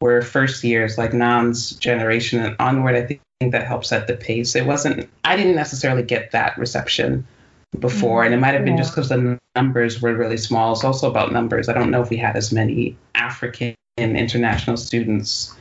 [0.00, 3.06] were first years, like Nan's generation and onward, I
[3.40, 4.54] think that helped set the pace.
[4.54, 7.26] It wasn't, I didn't necessarily get that reception
[7.80, 8.82] before, and it might have been Yeah.
[8.82, 10.72] just because the numbers were really small.
[10.72, 11.68] It's also about numbers.
[11.68, 15.54] I don't know if we had as many African international students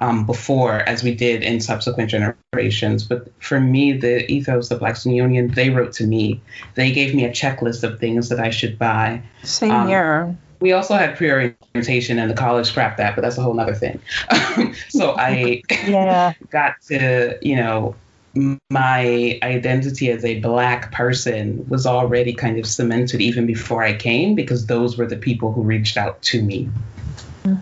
[0.00, 3.04] um, before as we did in subsequent generations.
[3.04, 6.40] But for me, the ethos, the Black Student Union, they wrote to me.
[6.74, 9.22] They gave me a checklist of things that I should buy.
[9.42, 10.36] Same Um, here.
[10.60, 13.98] We also had pre-orientation, and the college scrapped that, but that's a whole other thing.
[14.88, 16.32] so I Yeah.
[16.50, 17.94] got to, you know,
[18.34, 24.34] my identity as a black person was already kind of cemented even before I came
[24.34, 26.68] because those were the people who reached out to me.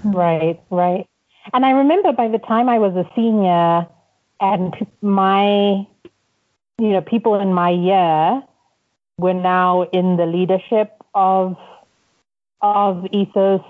[0.05, 1.07] Right, right.
[1.53, 3.87] And I remember by the time I was a senior
[4.41, 5.87] and my,
[6.79, 8.43] you know, people in my year
[9.17, 11.57] were now in the leadership of,
[12.61, 13.63] of Ethos,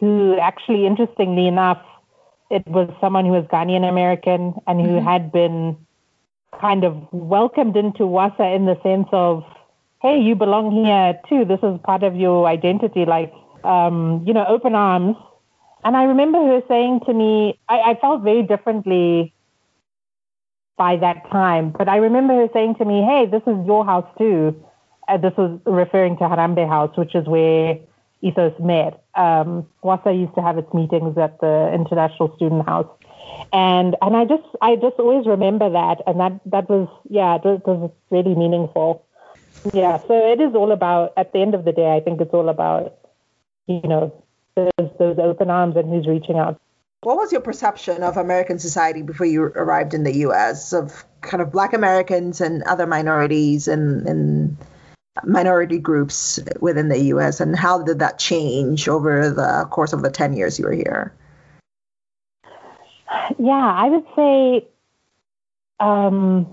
[0.00, 1.80] who actually, interestingly enough,
[2.50, 5.06] it was someone who was Ghanaian American and who mm-hmm.
[5.06, 5.76] had been
[6.60, 9.44] kind of welcomed into WASA in the sense of,
[10.00, 11.44] hey, you belong here too.
[11.44, 13.04] This is part of your identity.
[13.04, 13.32] Like,
[13.64, 15.16] um, you know, open arms.
[15.84, 19.34] And I remember her saying to me, I, I felt very differently
[20.76, 24.06] by that time, but I remember her saying to me, hey, this is your house
[24.18, 24.54] too.
[25.08, 27.78] Uh, this was referring to Harambee House, which is where
[28.22, 29.02] Ethos met.
[29.14, 32.86] Um, WASA used to have its meetings at the International Student House.
[33.52, 37.44] And and I just I just always remember that and that that was yeah it
[37.44, 39.04] was, it was really meaningful.
[39.72, 42.32] Yeah, so it is all about at the end of the day I think it's
[42.32, 42.94] all about
[43.66, 44.12] you know
[44.54, 46.60] those those open arms and who's reaching out.
[47.02, 50.72] what was your perception of American society before you arrived in the U.S.
[50.72, 54.56] of kind of Black Americans and other minorities and, and
[55.24, 57.40] minority groups within the U.S.
[57.40, 61.14] and how did that change over the course of the ten years you were here?
[63.38, 64.68] Yeah, I would say
[65.80, 66.46] um,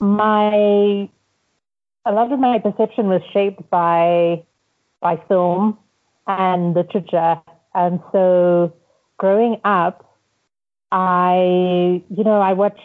[0.00, 1.08] my
[2.04, 4.42] a lot of my perception was shaped by
[5.00, 5.78] by film
[6.26, 7.40] and literature,
[7.74, 8.72] and so
[9.18, 10.16] growing up,
[10.92, 12.80] I you know I watched.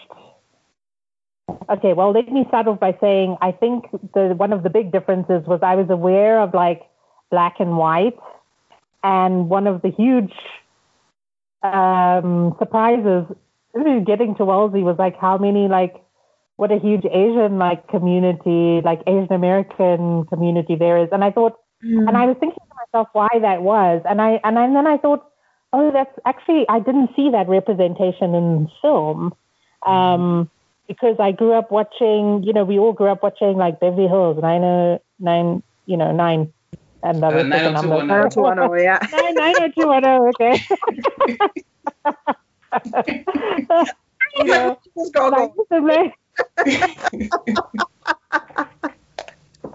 [1.70, 4.92] Okay, well, let me start off by saying I think the one of the big
[4.92, 6.84] differences was I was aware of like
[7.30, 8.18] black and white,
[9.04, 10.34] and one of the huge
[11.64, 13.26] um, surprises
[14.06, 15.96] getting to Wellesley was like how many like
[16.58, 21.10] what a huge Asian like community, like Asian American community there is.
[21.12, 22.08] And I thought, mm.
[22.08, 24.88] and I was thinking to myself why that was, and I and, I, and then
[24.88, 25.26] I thought,
[25.72, 29.34] oh, that's actually I didn't see that representation in film.
[29.86, 30.50] Um,
[30.88, 34.38] because I grew up watching, you know, we all grew up watching like Beverly Hills,
[34.42, 36.54] nine oh nine, you know, nine
[37.04, 38.84] and the uh, 90210.
[38.84, 38.98] yeah.
[39.12, 40.64] 90210, okay.
[44.38, 44.80] you know,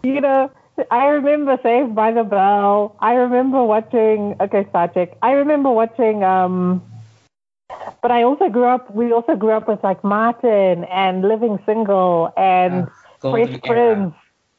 [0.03, 0.51] you know,
[0.91, 2.97] I remember Saved by the Bell.
[3.01, 5.17] I remember watching, okay, Star Trek.
[5.23, 6.83] I remember watching, um,
[8.01, 12.33] but I also grew up, we also grew up with like Martin and Living Single
[12.37, 12.89] and
[13.23, 14.15] uh, Fresh Prince.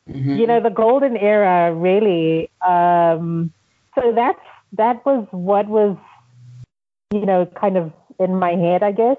[0.10, 0.38] Mm-hmm.
[0.38, 2.50] You know, the golden era, really.
[2.68, 3.54] Um,
[3.96, 4.40] so that's,
[4.74, 5.98] that was what was,
[7.12, 9.18] you know, kind of in my head, I guess.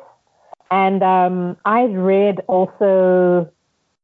[0.71, 3.51] And um, I'd read also,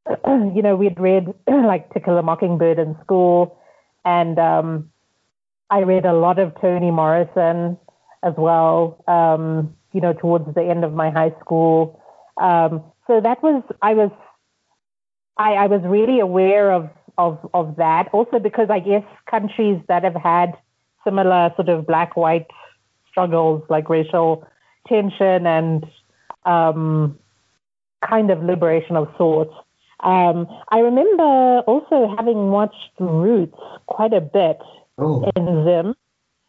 [0.27, 3.59] you know, we'd read like To Kill a Mockingbird in school.
[4.05, 4.91] And um,
[5.71, 7.79] I read a lot of Toni Morrison
[8.23, 12.01] as well, um, you know, towards the end of my high school.
[12.41, 14.11] Um, so that was, I was,
[15.37, 18.09] I, I was really aware of, of, of that.
[18.13, 20.55] Also because I guess countries that have had
[21.05, 22.47] similar sort of black white
[23.11, 24.47] struggles like racial
[24.89, 25.87] tension and
[26.45, 27.19] um,
[28.07, 29.55] kind of liberation of sorts.
[30.01, 34.59] Um, I remember also having watched Roots quite a bit
[34.99, 35.31] oh.
[35.35, 35.95] in Zim.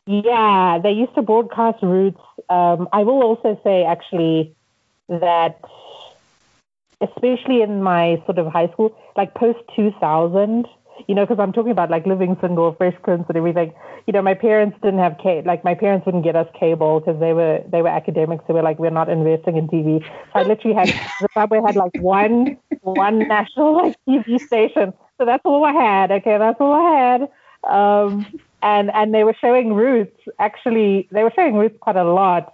[0.06, 2.19] Yeah, they used to broadcast Roots.
[2.50, 4.56] Um, I will also say, actually,
[5.10, 5.60] that
[7.01, 10.65] especially in my sort of high school, like post 2000,
[11.07, 13.73] you know, because I'm talking about like living single, Fresh and everything.
[14.07, 15.47] You know, my parents didn't have cable.
[15.47, 18.43] Like my parents wouldn't get us cable because they were they were academics.
[18.47, 20.03] They were like, we're not investing in TV.
[20.03, 20.88] So I literally had
[21.19, 24.93] Zimbabwe had like one one national like TV station.
[25.17, 26.12] So that's all I had.
[26.12, 27.21] Okay, that's all I had.
[27.69, 28.25] Um,
[28.63, 30.17] and and they were showing Roots.
[30.39, 32.53] Actually, they were showing Roots quite a lot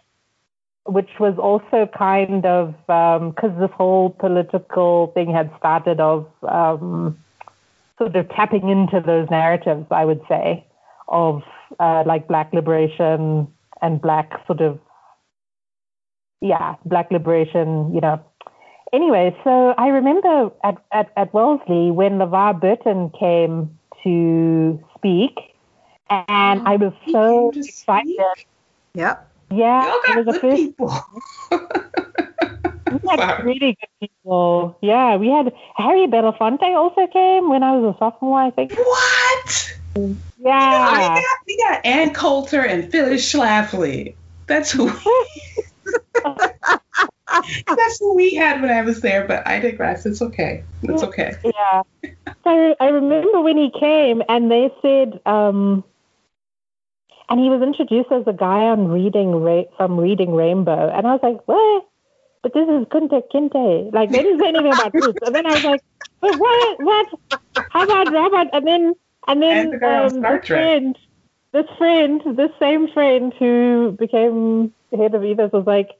[0.85, 7.17] which was also kind of because um, this whole political thing had started of um,
[7.97, 10.65] sort of tapping into those narratives, I would say,
[11.07, 11.41] of
[11.79, 13.47] uh, like black liberation
[13.81, 14.79] and black sort of,
[16.41, 18.21] yeah, black liberation, you know.
[18.91, 25.37] Anyway, so I remember at, at, at Wellesley when LeVar Burton came to speak,
[26.09, 28.45] and oh, I was so excited.
[28.93, 29.32] Yep.
[29.55, 30.61] Yeah, was a first.
[30.61, 30.87] People.
[32.91, 33.43] we had Sorry.
[33.43, 34.77] really good people.
[34.81, 38.73] Yeah, we had Harry Belafonte also came when I was a sophomore, I think.
[38.73, 39.73] What?
[39.95, 40.91] Yeah.
[40.91, 44.15] We got, we got Ann Coulter and Phyllis Schlafly.
[44.47, 44.91] That's who.
[47.67, 50.05] That's who we had when I was there, but I digress.
[50.05, 50.63] It's okay.
[50.83, 51.35] It's okay.
[51.43, 51.81] Yeah.
[52.43, 55.83] So I remember when he came and they said, um,
[57.29, 61.11] and he was introduced as a guy on reading Ra- from Reading Rainbow, and I
[61.13, 61.85] was like, what?
[62.43, 63.91] but this is Kunta Kinte.
[63.93, 65.17] Like they didn't say anything about Roots.
[65.25, 65.81] And then I was like,
[66.19, 66.83] but what?
[66.83, 67.07] What?
[67.71, 68.49] How about Robert?
[68.53, 68.93] And then
[69.27, 70.97] and then um, this friend,
[71.53, 75.91] this friend, this same friend who became head of Ethos was like,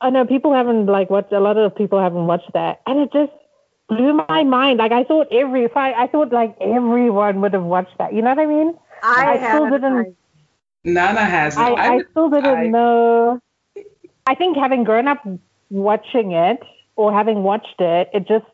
[0.00, 1.32] I oh, know people haven't like watched.
[1.32, 3.32] A lot of people haven't watched that, and it just
[3.88, 4.78] blew my mind.
[4.78, 8.14] Like I thought every, I, I thought like everyone would have watched that.
[8.14, 8.74] You know what I mean?
[9.02, 10.16] I, I still didn't.
[10.86, 11.56] Nana has.
[11.56, 13.40] I, I, I still didn't I, know.
[14.26, 15.26] I think having grown up
[15.68, 16.62] watching it
[16.94, 18.46] or having watched it, it just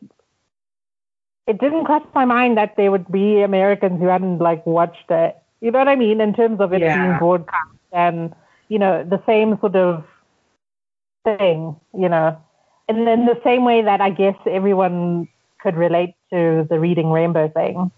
[1.45, 5.37] it didn't cross my mind that there would be Americans who hadn't like watched it.
[5.61, 6.19] You know what I mean?
[6.21, 7.07] In terms of it yeah.
[7.07, 8.33] being broadcast and
[8.67, 10.03] you know the same sort of
[11.23, 12.37] thing, you know,
[12.89, 15.27] and in the same way that I guess everyone
[15.61, 17.91] could relate to the Reading Rainbow thing.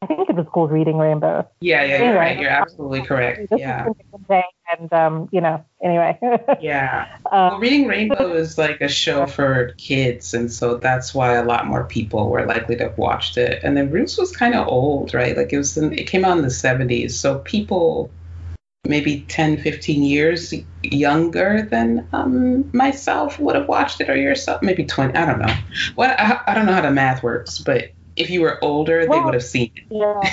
[0.00, 1.46] I think it was called Reading Rainbow.
[1.60, 2.38] Yeah, yeah, you're right.
[2.38, 3.48] You're absolutely correct.
[3.54, 3.88] yeah.
[4.30, 6.18] and um, you know, anyway.
[6.62, 7.18] yeah.
[7.30, 11.66] well, Reading Rainbow is like a show for kids, and so that's why a lot
[11.66, 13.62] more people were likely to have watched it.
[13.62, 15.36] And then Roots was kind of old, right?
[15.36, 18.10] Like it was, in, it came out in the '70s, so people
[18.84, 20.52] maybe 10, 15 years
[20.82, 25.14] younger than um, myself would have watched it, or yourself, maybe 20.
[25.14, 25.54] I don't know.
[25.94, 29.18] What I, I don't know how the math works, but if you were older, well,
[29.18, 29.84] they would have seen it.
[29.90, 30.32] Yeah,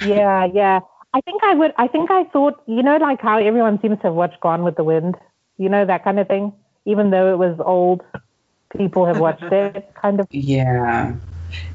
[0.06, 0.80] yeah, yeah.
[1.14, 1.72] I think I would.
[1.76, 4.76] I think I thought, you know, like how everyone seems to have watched Gone with
[4.76, 5.16] the Wind,
[5.58, 6.52] you know, that kind of thing.
[6.84, 8.02] Even though it was old,
[8.76, 10.26] people have watched it, kind of.
[10.30, 11.14] Yeah,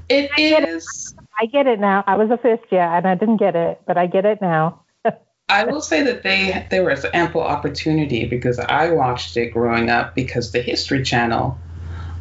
[0.09, 1.13] it I is.
[1.17, 1.23] It.
[1.39, 2.03] I get it now.
[2.07, 4.81] I was a first year and I didn't get it, but I get it now.
[5.49, 10.15] I will say that they there was ample opportunity because I watched it growing up
[10.15, 11.57] because the History Channel,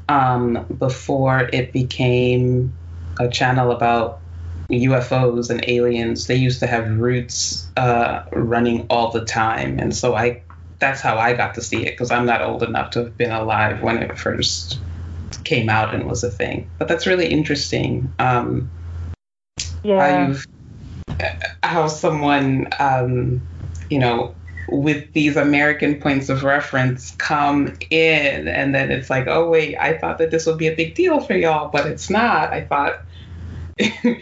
[0.09, 2.73] um, before it became
[3.19, 4.21] a channel about
[4.71, 6.27] UFOs and aliens.
[6.27, 10.43] They used to have Roots uh, running all the time, and so I
[10.79, 13.31] that's how I got to see it because I'm not old enough to have been
[13.31, 14.79] alive when it first
[15.45, 16.69] came out and was a thing.
[16.79, 18.13] But that's really interesting.
[18.19, 18.71] Um,
[19.83, 20.37] yeah.
[21.63, 23.41] How someone, um,
[23.89, 24.35] you know,
[24.69, 29.99] with these American points of reference come in, and then it's like, oh wait, I
[29.99, 32.53] thought that this would be a big deal for y'all, but it's not.
[32.53, 33.01] I thought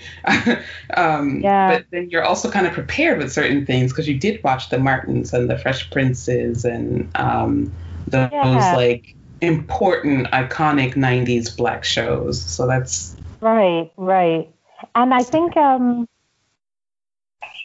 [0.97, 1.77] um, yeah.
[1.77, 4.79] But then you're also kind of prepared with certain things because you did watch the
[4.79, 7.73] Martins and the Fresh Princes and um,
[8.07, 8.75] those yeah.
[8.75, 12.43] like important, iconic '90s black shows.
[12.43, 14.53] So that's right, right.
[14.95, 16.09] And I think um,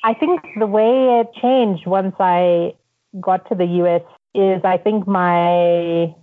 [0.04, 2.74] I think the way it changed once I
[3.20, 4.02] got to the U.S.
[4.34, 6.14] is I think my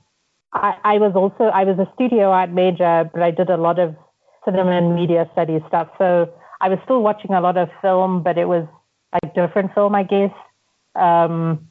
[0.52, 3.78] I, I was also I was a studio art major, but I did a lot
[3.78, 3.94] of
[4.44, 5.88] cinema and media studies stuff.
[5.98, 8.66] So I was still watching a lot of film, but it was
[9.12, 10.32] a different film, I guess.
[10.94, 11.68] Um,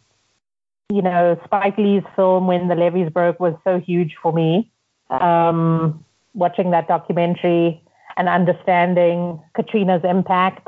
[0.92, 4.72] you know, Spike Lee's film When the Levees Broke was so huge for me.
[5.10, 7.82] Um, watching that documentary
[8.18, 10.68] and understanding Katrina's impact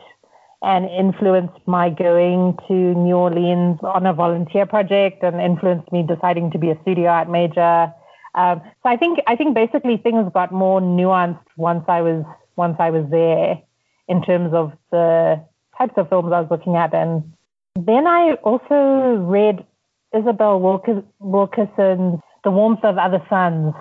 [0.61, 6.51] and influenced my going to New Orleans on a volunteer project and influenced me deciding
[6.51, 7.93] to be a studio art major
[8.37, 12.23] um, so I think I think basically things got more nuanced once I was
[12.55, 13.59] once I was there
[14.07, 15.43] in terms of the
[15.77, 17.33] types of films I was looking at, and
[17.75, 19.65] then I also read
[20.15, 23.73] Isabel Wilkerson's The Warmth of Other Suns.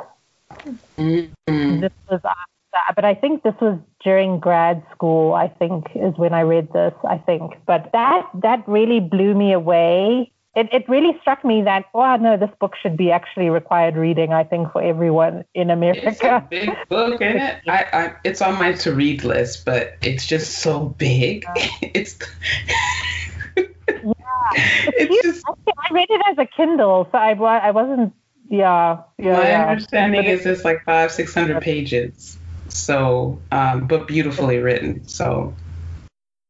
[0.97, 1.81] Mm-hmm.
[1.81, 5.35] This was after, but I think this was during grad school.
[5.35, 6.95] I think is when I read this.
[7.05, 11.85] I think, but that that really blew me away it, it really struck me that,
[11.93, 16.09] oh, no, this book should be actually required reading, I think, for everyone in America.
[16.09, 17.63] It's a big book, isn't it?
[17.69, 21.45] I, I, it's on my to read list, but it's just so big.
[21.83, 22.19] it's.
[23.59, 23.65] yeah.
[24.55, 28.15] It's just, I read it as a Kindle, so I, I wasn't,
[28.49, 29.03] yeah.
[29.19, 29.69] yeah my yeah.
[29.69, 32.39] understanding is it's like five, 600 pages.
[32.77, 35.07] So, um, but beautifully written.
[35.09, 35.55] So.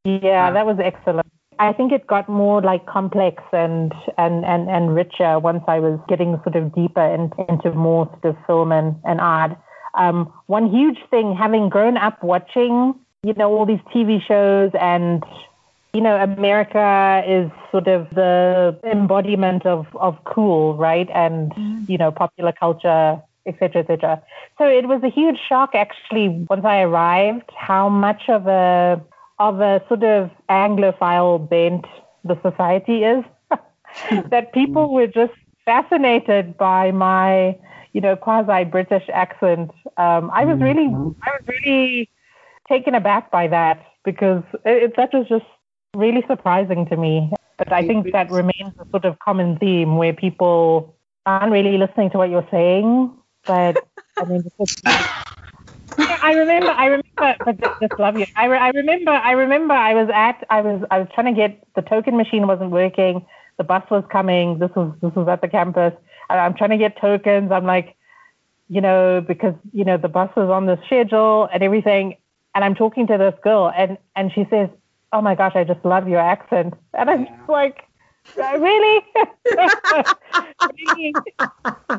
[0.04, 1.26] Yeah, that was excellent.
[1.58, 5.98] I think it got more like complex and and and, and richer once I was
[6.06, 9.56] getting sort of deeper in, into more sort of film and, and art.
[9.94, 15.24] Um, one huge thing, having grown up watching, you know, all these TV shows and
[15.96, 21.08] you know, America is sort of the embodiment of, of cool, right?
[21.14, 21.88] And, mm.
[21.88, 24.22] you know, popular culture, et cetera, et cetera.
[24.58, 29.00] So it was a huge shock, actually, once I arrived, how much of a
[29.38, 31.84] of a sort of Anglophile bent
[32.24, 33.24] the society is.
[34.30, 35.32] that people were just
[35.64, 37.58] fascinated by my,
[37.92, 39.70] you know, quasi British accent.
[39.96, 41.20] Um, I was really, mm-hmm.
[41.22, 42.10] I was really
[42.68, 45.44] taken aback by that because it, that was just
[45.94, 47.32] really surprising to me.
[47.58, 52.10] But I think that remains a sort of common theme where people aren't really listening
[52.10, 53.12] to what you're saying.
[53.46, 53.76] But
[54.18, 54.44] I mean,
[55.98, 56.70] yeah, I remember.
[56.70, 57.04] I remember.
[57.44, 58.26] But just, just love you.
[58.36, 59.10] I, re- I remember.
[59.10, 59.74] I remember.
[59.74, 60.44] I was at.
[60.50, 60.82] I was.
[60.90, 63.26] I was trying to get the token machine wasn't working.
[63.58, 64.58] The bus was coming.
[64.58, 64.94] This was.
[65.02, 65.92] This was at the campus.
[66.28, 67.52] And I'm trying to get tokens.
[67.52, 67.96] I'm like,
[68.68, 72.16] you know, because you know the bus was on the schedule and everything.
[72.54, 74.68] And I'm talking to this girl, and and she says,
[75.12, 77.82] "Oh my gosh, I just love your accent." And I'm just like.
[78.36, 79.04] Uh, really?
[80.76, 81.14] really?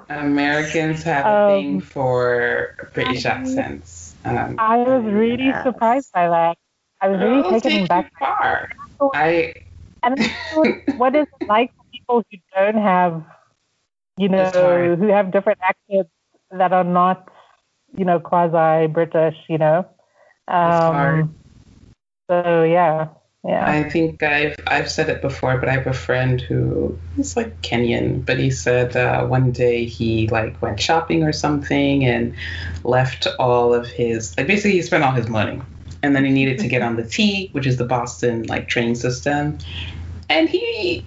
[0.10, 4.16] Americans have a um, thing for British accents.
[4.24, 5.64] Um, I was really yes.
[5.64, 6.58] surprised by that.
[7.02, 8.12] I was really taken back.
[8.20, 8.70] Far.
[9.14, 9.54] I
[10.04, 10.20] and
[10.98, 13.24] what is it like for people who don't have,
[14.18, 16.12] you know, who have different accents
[16.52, 17.30] that are not,
[17.98, 19.88] you know, quasi British, you know.
[20.48, 21.36] Um,
[22.30, 23.08] so yeah.
[23.44, 23.66] Yeah.
[23.66, 27.62] I think I've I've said it before, but I have a friend who is like
[27.62, 32.36] Kenyan, but he said uh, one day he like went shopping or something and
[32.84, 35.62] left all of his like basically he spent all his money,
[36.04, 38.96] and then he needed to get on the T, which is the Boston like train
[38.96, 39.58] system,
[40.30, 41.06] and he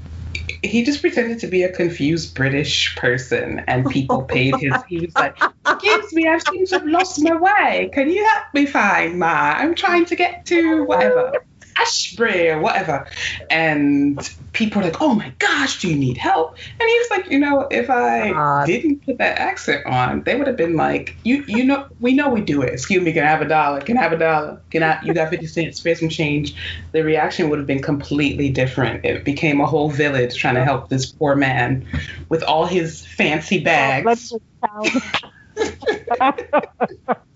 [0.62, 4.72] he just pretended to be a confused British person, and people paid his.
[4.88, 7.90] He was like, "Excuse me, I seem to have lost my way.
[7.92, 9.26] Can you help me find my?
[9.58, 11.44] I'm trying to get to whatever."
[11.80, 13.06] Ashbury or whatever.
[13.50, 14.18] And
[14.52, 16.56] people are like, oh my gosh, do you need help?
[16.56, 18.66] And he was like, you know, if I God.
[18.66, 22.28] didn't put that accent on, they would have been like, you you know, we know
[22.28, 22.72] we do it.
[22.72, 23.80] Excuse me, can I have a dollar?
[23.80, 24.62] Can I have a dollar?
[24.70, 26.54] Can I, you got 50 cents, spare some change?
[26.92, 29.04] The reaction would have been completely different.
[29.04, 31.86] It became a whole village trying to help this poor man
[32.28, 34.32] with all his fancy bags.
[34.64, 34.90] Count.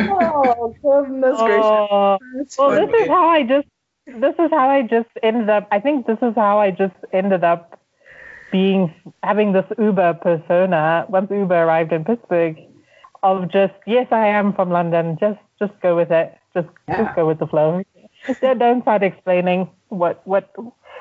[0.00, 1.46] Oh goodness oh.
[1.46, 1.64] gracious!
[1.64, 2.86] Oh, That's well, funny.
[2.86, 3.68] this is how I just.
[4.06, 5.68] This is how I just ended up.
[5.70, 7.78] I think this is how I just ended up
[8.50, 8.92] being
[9.22, 12.58] having this Uber persona once Uber arrived in Pittsburgh.
[13.22, 15.16] Of just yes, I am from London.
[15.20, 16.36] Just just go with it.
[16.54, 17.04] Just Yeah.
[17.04, 17.82] just go with the flow.
[18.40, 20.54] Don't start explaining what what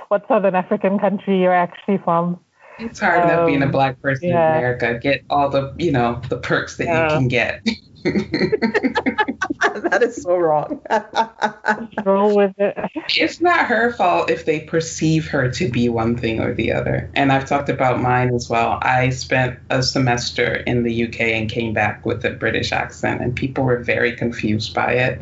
[0.10, 2.40] what Southern African country you're actually from.
[2.80, 4.52] It's hard enough being a Um, black person yeah.
[4.54, 5.00] in America.
[5.02, 7.04] Get all the, you know, the perks that Yeah.
[7.06, 7.62] you can get.
[8.04, 10.82] that is so wrong.
[12.06, 12.78] Roll with it.
[13.18, 17.10] it's not her fault if they perceive her to be one thing or the other.
[17.16, 18.80] And I've talked about mine as well.
[18.82, 23.36] I spent a semester in the UK and came back with a British accent, and
[23.36, 25.22] people were very confused by it.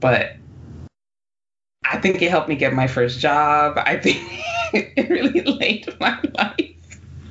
[0.00, 0.32] But
[1.90, 3.78] I think it helped me get my first job.
[3.78, 4.22] I think
[4.74, 6.74] it really laid my life.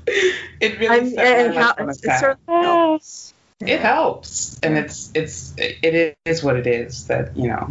[0.60, 2.20] It really I'm, set my how, life on a it's, it path.
[2.20, 3.34] certainly helps.
[3.60, 4.60] it helps.
[4.62, 7.70] And it's it's it is what it is that you know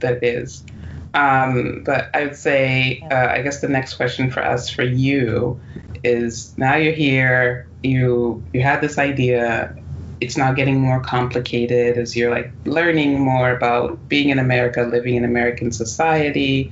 [0.00, 0.64] that it is.
[1.12, 5.60] Um, but i would say uh, i guess the next question for us for you
[6.04, 9.76] is now you're here you you had this idea.
[10.20, 15.14] It's now getting more complicated as you're like learning more about being in america living
[15.14, 16.70] in american society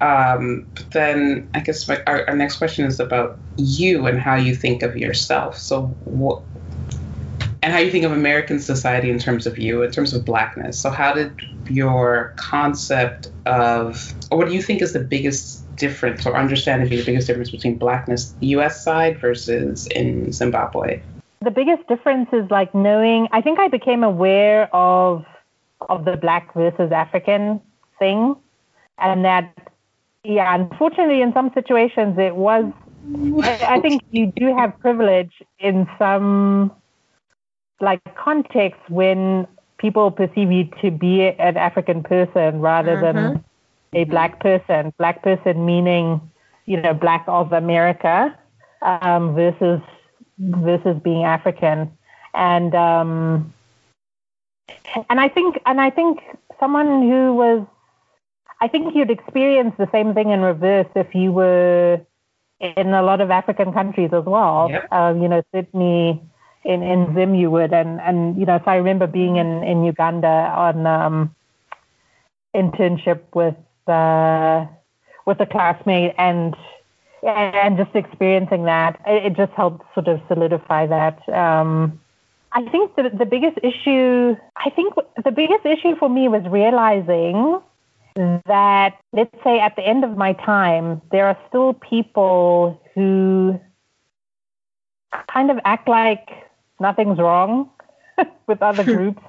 [0.00, 4.34] um, but then i guess my, our, our next question is about you and how
[4.34, 6.42] you think of yourself so what
[7.60, 10.78] and how you think of American society in terms of you, in terms of blackness.
[10.78, 16.24] So, how did your concept of, or what do you think is the biggest difference,
[16.24, 18.82] or understand to be the biggest difference between blackness, U.S.
[18.84, 21.02] side versus in Zimbabwe?
[21.40, 25.24] the biggest difference is like knowing i think i became aware of
[25.88, 27.60] of the black versus african
[27.98, 28.34] thing
[28.98, 29.67] and that
[30.28, 32.64] yeah unfortunately in some situations it was
[33.42, 36.70] I, I think you do have privilege in some
[37.80, 39.46] like contexts when
[39.78, 43.42] people perceive you to be an african person rather than
[43.94, 44.92] a black person.
[44.98, 46.20] Black person meaning
[46.66, 48.38] you know black of america
[48.82, 49.80] um, versus
[50.38, 51.90] versus being African,
[52.34, 53.52] and um,
[55.08, 56.20] and I think and I think
[56.60, 57.66] someone who was,
[58.60, 62.00] I think you'd experience the same thing in reverse if you were
[62.60, 64.68] in a lot of African countries as well.
[64.70, 64.92] Yep.
[64.92, 66.20] Um, you know, Sydney,
[66.64, 69.84] in in Zim you would, and and you know, so I remember being in in
[69.84, 71.34] Uganda on um,
[72.54, 73.56] internship with
[73.86, 74.66] uh,
[75.24, 76.56] with a classmate and
[77.22, 81.28] and just experiencing that, it, it just helped sort of solidify that.
[81.28, 82.00] Um,
[82.52, 84.94] I think the the biggest issue, I think
[85.24, 87.60] the biggest issue for me was realizing
[88.46, 93.60] that, let's say, at the end of my time, there are still people who
[95.32, 96.28] kind of act like
[96.80, 97.70] nothing's wrong
[98.46, 99.22] with other groups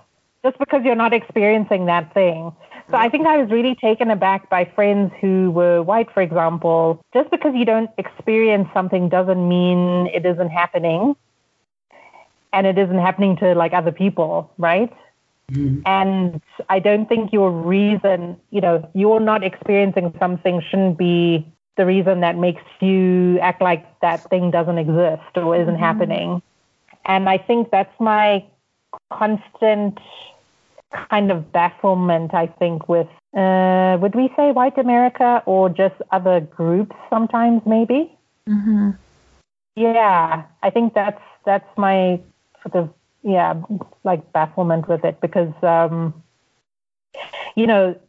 [0.44, 2.52] just because you're not experiencing that thing.
[2.90, 7.00] So I think I was really taken aback by friends who were white, for example.
[7.14, 11.16] Just because you don't experience something doesn't mean it isn't happening.
[12.52, 14.92] And it isn't happening to like other people, right?
[15.50, 15.82] Mhm.
[15.86, 21.46] And I don't think your reason, you know, you're not experiencing something shouldn't be
[21.78, 26.42] the reason that makes you act like that thing doesn't exist or isn't happening.
[27.06, 28.44] And I think that's my
[29.12, 29.98] constant
[30.92, 36.42] kind of bafflement, I think, with, uh, would we say white America or just other
[36.42, 38.12] groups sometimes, maybe?
[38.48, 38.92] Mm-hmm.
[39.76, 42.20] Yeah, I think that's that's my
[42.62, 42.90] sort of
[43.24, 43.54] yeah
[44.04, 46.14] like bafflement with it because um,
[47.56, 48.00] you know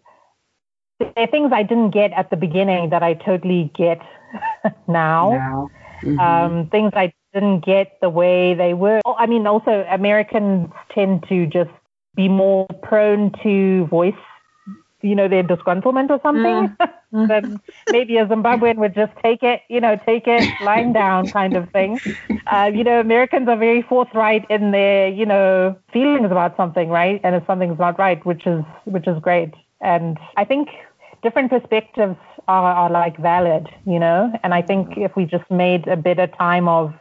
[1.00, 4.00] there are things I didn't get at the beginning that I totally get
[4.88, 5.30] now.
[5.30, 5.70] Now.
[6.02, 6.18] Mhm.
[6.18, 9.00] Um, things I didn't get the way they were.
[9.04, 11.70] Oh, I mean, also Americans tend to just
[12.14, 14.14] be more prone to voice
[15.02, 16.76] you know, their disgruntlement or something,
[17.12, 17.28] mm.
[17.28, 21.56] then maybe a Zimbabwean would just take it, you know, take it lying down kind
[21.56, 22.00] of thing.
[22.46, 27.20] Uh, you know, Americans are very forthright in their, you know, feelings about something, right?
[27.24, 29.54] And if something's not right, which is which is great.
[29.80, 30.68] And I think
[31.22, 32.16] different perspectives
[32.48, 34.32] are, are like valid, you know.
[34.42, 36.92] And I think if we just made a better time of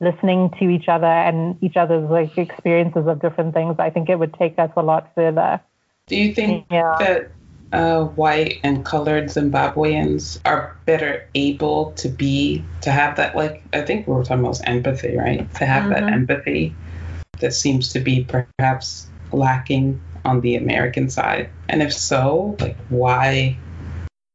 [0.00, 4.18] listening to each other and each other's like experiences of different things, I think it
[4.18, 5.60] would take us a lot further.
[6.06, 6.96] Do you think yeah.
[6.98, 7.30] that
[7.72, 13.82] uh, white and colored Zimbabweans are better able to be to have that like I
[13.82, 15.52] think we were talking about empathy, right?
[15.54, 15.92] To have mm-hmm.
[15.92, 16.74] that empathy
[17.40, 21.50] that seems to be perhaps lacking on the American side?
[21.68, 23.56] And if so, like why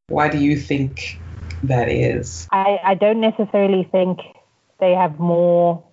[0.08, 1.20] why do you think
[1.64, 2.48] that is?
[2.52, 4.20] I, I don't necessarily think
[4.80, 5.84] they have more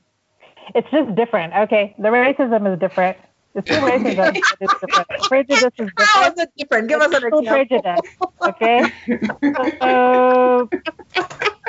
[0.75, 1.55] it's just different.
[1.55, 3.17] Okay, the racism is different.
[3.55, 5.09] It's still racism, but it's different.
[5.25, 5.93] Prejudice is different.
[6.01, 6.89] How is it different?
[6.89, 7.53] Give it's us an example.
[7.53, 8.01] prejudice.
[8.43, 8.93] Okay.
[9.81, 10.69] so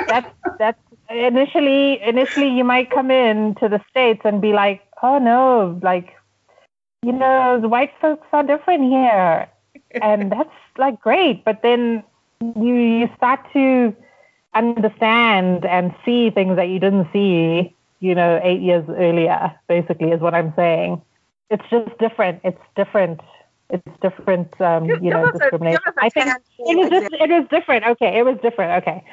[0.08, 0.80] that's that's
[1.10, 6.14] initially initially you might come in to the states and be like, oh no, like
[7.04, 9.46] you know, the white folks are different here.
[10.02, 11.44] And that's like great.
[11.44, 12.02] But then
[12.40, 13.94] you, you start to
[14.54, 20.20] understand and see things that you didn't see, you know, eight years earlier, basically, is
[20.20, 21.02] what I'm saying.
[21.50, 22.40] It's just different.
[22.44, 23.20] It's different.
[23.70, 25.80] It's different, um, you know, discrimination.
[25.98, 26.26] I think
[26.58, 27.86] it was just, it was different.
[27.86, 28.82] Okay, it was different.
[28.82, 29.04] Okay.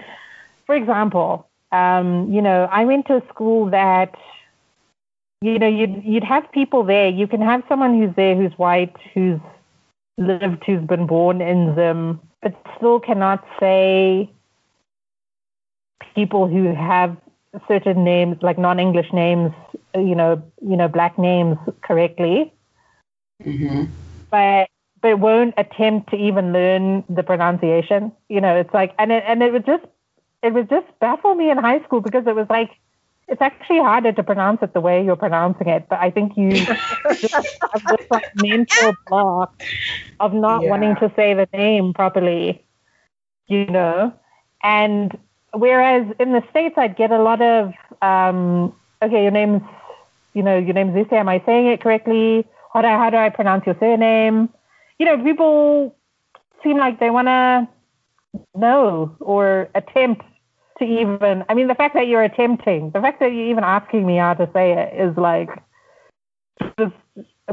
[0.66, 4.14] For example, um, you know, I went to a school that
[5.42, 7.10] you know, you'd you'd have people there.
[7.10, 9.40] You can have someone who's there who's white, who's
[10.18, 14.30] lived, who's been born in them, but still cannot say
[16.14, 17.18] people who have
[17.68, 19.52] certain names, like non-English names,
[19.96, 22.54] you know, you know, black names correctly.
[23.44, 23.86] Mm-hmm.
[24.30, 24.70] But
[25.02, 28.12] but won't attempt to even learn the pronunciation.
[28.30, 29.84] You know, it's like, and it and it would just
[30.44, 32.72] it would just baffle me in high school because it was like
[33.32, 36.52] it's actually harder to pronounce it the way you're pronouncing it, but I think you
[37.16, 39.64] just have this like mental block
[40.20, 40.70] of not yeah.
[40.70, 42.66] wanting to say the name properly,
[43.48, 44.14] you know.
[44.64, 45.18] And
[45.54, 49.62] whereas in the states, I'd get a lot of, um, okay, your name's,
[50.34, 51.14] you know, your name name's Zise.
[51.14, 52.46] Am I saying it correctly?
[52.74, 54.50] How do I, how do I pronounce your surname?
[54.98, 55.96] You know, people
[56.64, 57.68] seem like they want to
[58.56, 60.24] know or attempt
[60.80, 64.06] to even, I mean, the fact that you're attempting, the fact that you're even asking
[64.06, 65.50] me how to say it is like,
[66.80, 66.94] just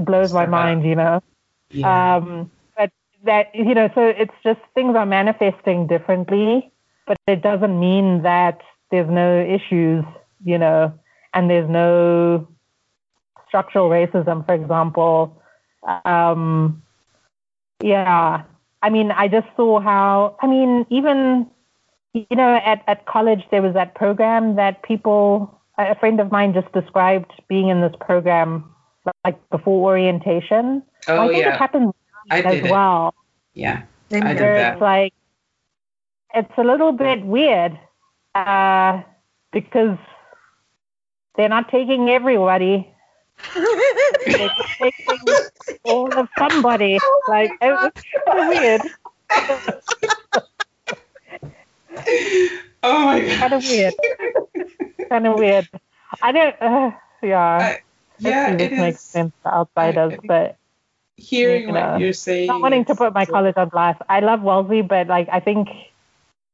[0.00, 1.22] blows my mind, you know?
[1.70, 2.16] Yeah.
[2.16, 2.90] Um, but
[3.24, 6.70] that, you know, so it's just things are manifesting differently,
[7.06, 8.60] but it doesn't mean that
[8.90, 10.04] there's no issues,
[10.44, 10.92] you know,
[11.34, 12.46] and there's no
[13.48, 15.42] structural racism, for example.
[16.04, 16.82] Um,
[17.82, 18.42] yeah.
[18.82, 21.48] I mean, I just saw how, I mean, even
[22.14, 26.54] you know, at, at college, there was that program that people, a friend of mine
[26.54, 28.64] just described being in this program
[29.24, 30.82] like before orientation.
[31.06, 31.54] Oh, I think yeah.
[31.54, 31.92] it happened
[32.30, 33.14] I as well.
[33.54, 33.82] Yeah.
[34.10, 34.72] I did that.
[34.74, 35.14] It's like,
[36.34, 37.78] it's a little bit weird
[38.34, 39.02] uh,
[39.52, 39.98] because
[41.36, 42.92] they're not taking everybody.
[44.26, 45.18] They're taking
[45.84, 46.98] all of somebody.
[47.02, 47.92] Oh like, it was
[48.26, 48.80] kind of weird.
[52.82, 53.38] oh my god.
[53.38, 53.94] Kind of weird.
[55.08, 55.68] kind of weird.
[56.22, 56.56] I don't.
[56.60, 56.90] Uh,
[57.22, 57.56] yeah.
[57.56, 57.76] Uh,
[58.18, 60.56] yeah, it, it makes sense to outsiders, I, but
[61.16, 62.46] hearing you know, what you're saying.
[62.46, 64.00] Not wanting to put my so, college on blast.
[64.08, 65.68] I love Wellesley, but like I think,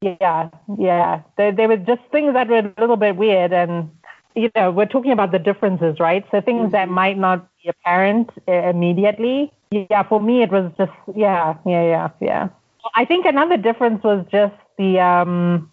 [0.01, 3.91] yeah, yeah, there there were just things that were a little bit weird, and
[4.35, 6.25] you know, we're talking about the differences, right?
[6.31, 6.71] So things mm-hmm.
[6.73, 9.53] that might not be apparent uh, immediately.
[9.71, 12.49] Yeah, for me it was just yeah, yeah, yeah, yeah.
[12.95, 15.71] I think another difference was just the um,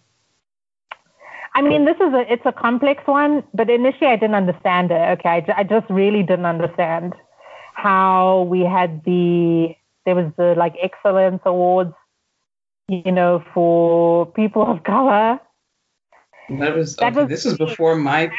[1.54, 5.18] I mean, this is a it's a complex one, but initially I didn't understand it.
[5.18, 7.14] Okay, I, I just really didn't understand
[7.74, 11.94] how we had the there was the like excellence awards,
[12.88, 15.38] you know, for people of color.
[16.58, 18.30] That was, that okay, was this is before my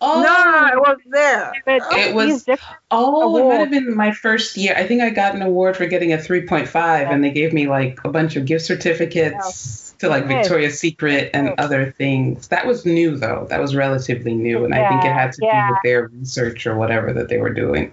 [0.00, 1.52] Oh no, it wasn't there.
[1.66, 2.44] it was.
[2.90, 3.44] Oh, awards.
[3.44, 4.74] it might have been my first year.
[4.76, 7.10] I think I got an award for getting a 3.5, yeah.
[7.10, 9.98] and they gave me like a bunch of gift certificates yeah.
[9.98, 12.48] to like Victoria's Secret and other things.
[12.48, 13.46] That was new though.
[13.50, 14.86] That was relatively new, and yeah.
[14.86, 17.92] I think it had to do with their research or whatever that they were doing.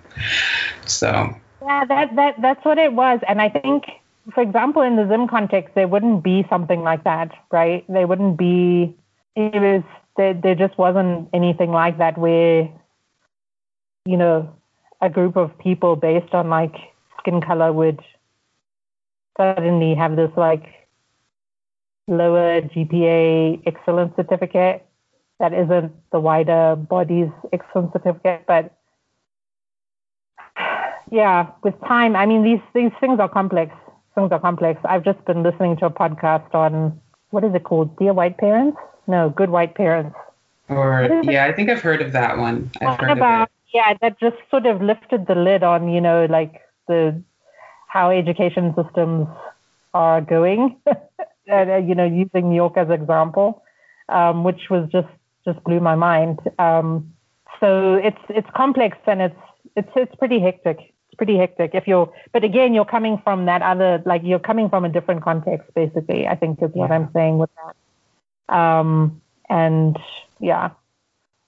[0.85, 1.35] So.
[1.63, 3.85] Yeah, that that that's what it was, and I think.
[4.33, 7.85] For example, in the Zim context, there wouldn't be something like that, right?
[7.87, 8.95] They wouldn't be.
[9.35, 9.83] It was
[10.17, 12.69] there, there just wasn't anything like that where,
[14.05, 14.53] you know,
[15.01, 16.75] a group of people based on like
[17.19, 17.99] skin color would
[19.37, 20.63] suddenly have this like
[22.07, 24.85] lower GPA excellence certificate
[25.39, 28.45] that isn't the wider body's excellence certificate.
[28.47, 28.73] But
[31.11, 33.75] yeah, with time, I mean, these, these things are complex.
[34.15, 34.79] Things are complex.
[34.85, 36.99] I've just been listening to a podcast on
[37.31, 37.97] what is it called?
[37.97, 38.77] Dear White Parents?
[39.07, 40.15] No, Good White Parents.
[40.69, 42.71] Or yeah, I think I've heard of that one.
[42.81, 43.75] I've heard about, of it.
[43.75, 47.21] Yeah, that just sort of lifted the lid on, you know, like the
[47.87, 49.27] how education systems
[49.93, 50.77] are going.
[51.51, 53.63] uh, you know, using New York as an example,
[54.09, 55.07] um, which was just
[55.45, 56.39] just blew my mind.
[56.57, 57.13] Um,
[57.59, 59.39] so it's it's complex and it's
[59.75, 60.77] it's it's pretty hectic.
[60.79, 61.71] It's pretty hectic.
[61.73, 65.23] If you're, but again, you're coming from that other, like you're coming from a different
[65.23, 66.27] context, basically.
[66.27, 67.75] I think is what I'm saying with that.
[68.49, 69.97] Um, and
[70.39, 70.71] yeah.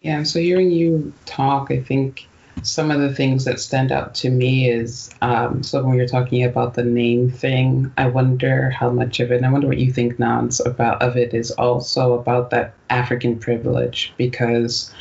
[0.02, 0.24] Yeah.
[0.24, 2.28] So hearing you talk, I think
[2.64, 6.44] some of the things that stand out to me is um, so when you're talking
[6.44, 10.20] about the name thing, I wonder how much of it, I wonder what you think,
[10.20, 14.94] Nance, about of it is also about that African privilege because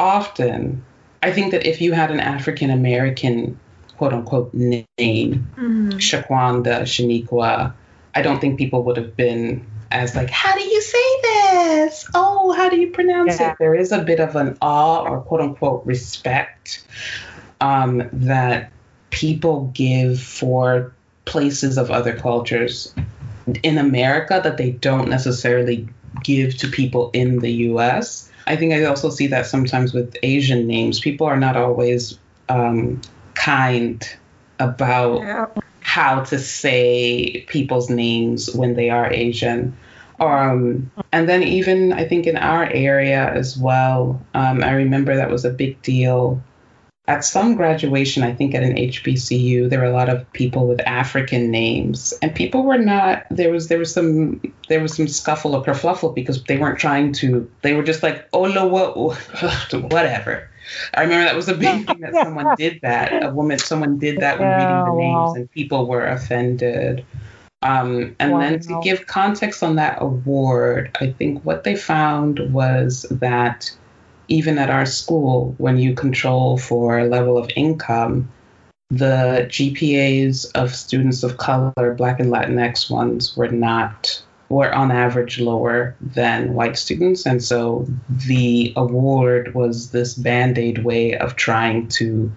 [0.00, 0.84] often
[1.22, 3.58] I think that if you had an African American
[3.96, 5.90] quote unquote name, mm-hmm.
[5.92, 7.72] Shaquanda, Shaniqua,
[8.14, 12.06] I don't think people would have been as like, how do you say this?
[12.14, 13.52] Oh, how do you pronounce yeah.
[13.52, 13.56] it?
[13.60, 16.84] There is a bit of an awe or quote unquote respect
[17.60, 18.72] um, that
[19.10, 20.92] people give for
[21.24, 22.92] places of other cultures
[23.62, 25.88] in America that they don't necessarily
[26.24, 28.30] give to people in the US.
[28.46, 31.00] I think I also see that sometimes with Asian names.
[31.00, 32.18] People are not always
[32.48, 33.00] um,
[33.34, 34.06] kind
[34.58, 35.46] about yeah.
[35.94, 39.76] How to say people's names when they are Asian.
[40.18, 45.30] Um, and then even I think in our area as well, um, I remember that
[45.30, 46.42] was a big deal.
[47.06, 50.80] At some graduation, I think at an HBCU, there were a lot of people with
[50.80, 53.26] African names, and people were not.
[53.30, 57.12] There was there was some there was some scuffle or kerfluffle because they weren't trying
[57.20, 57.48] to.
[57.62, 58.96] They were just like, oh what,
[59.92, 60.48] whatever.
[60.94, 63.24] I remember that was a big thing that someone did that.
[63.24, 65.34] A woman, someone did that when reading the names, wow.
[65.34, 67.04] and people were offended.
[67.62, 68.40] Um, and wow.
[68.40, 73.74] then to give context on that award, I think what they found was that
[74.28, 78.30] even at our school, when you control for a level of income,
[78.90, 84.22] the GPAs of students of color, Black and Latinx ones, were not
[84.54, 87.26] were on average lower than white students.
[87.26, 92.30] And so the award was this band aid way of trying to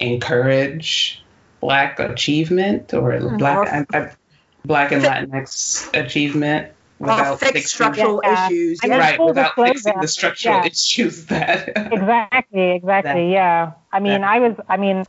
[0.00, 1.22] encourage
[1.60, 3.36] Black achievement or mm-hmm.
[3.38, 4.18] Black
[4.66, 8.46] Black and Latinx achievement without fixing structural yeah.
[8.46, 8.80] issues.
[8.82, 8.96] Yeah.
[8.96, 10.66] Right, without fixing the structural yeah.
[10.72, 11.68] issues that.
[11.92, 13.12] exactly, exactly.
[13.12, 13.72] That, yeah.
[13.92, 15.04] I mean, that, I was, I mean,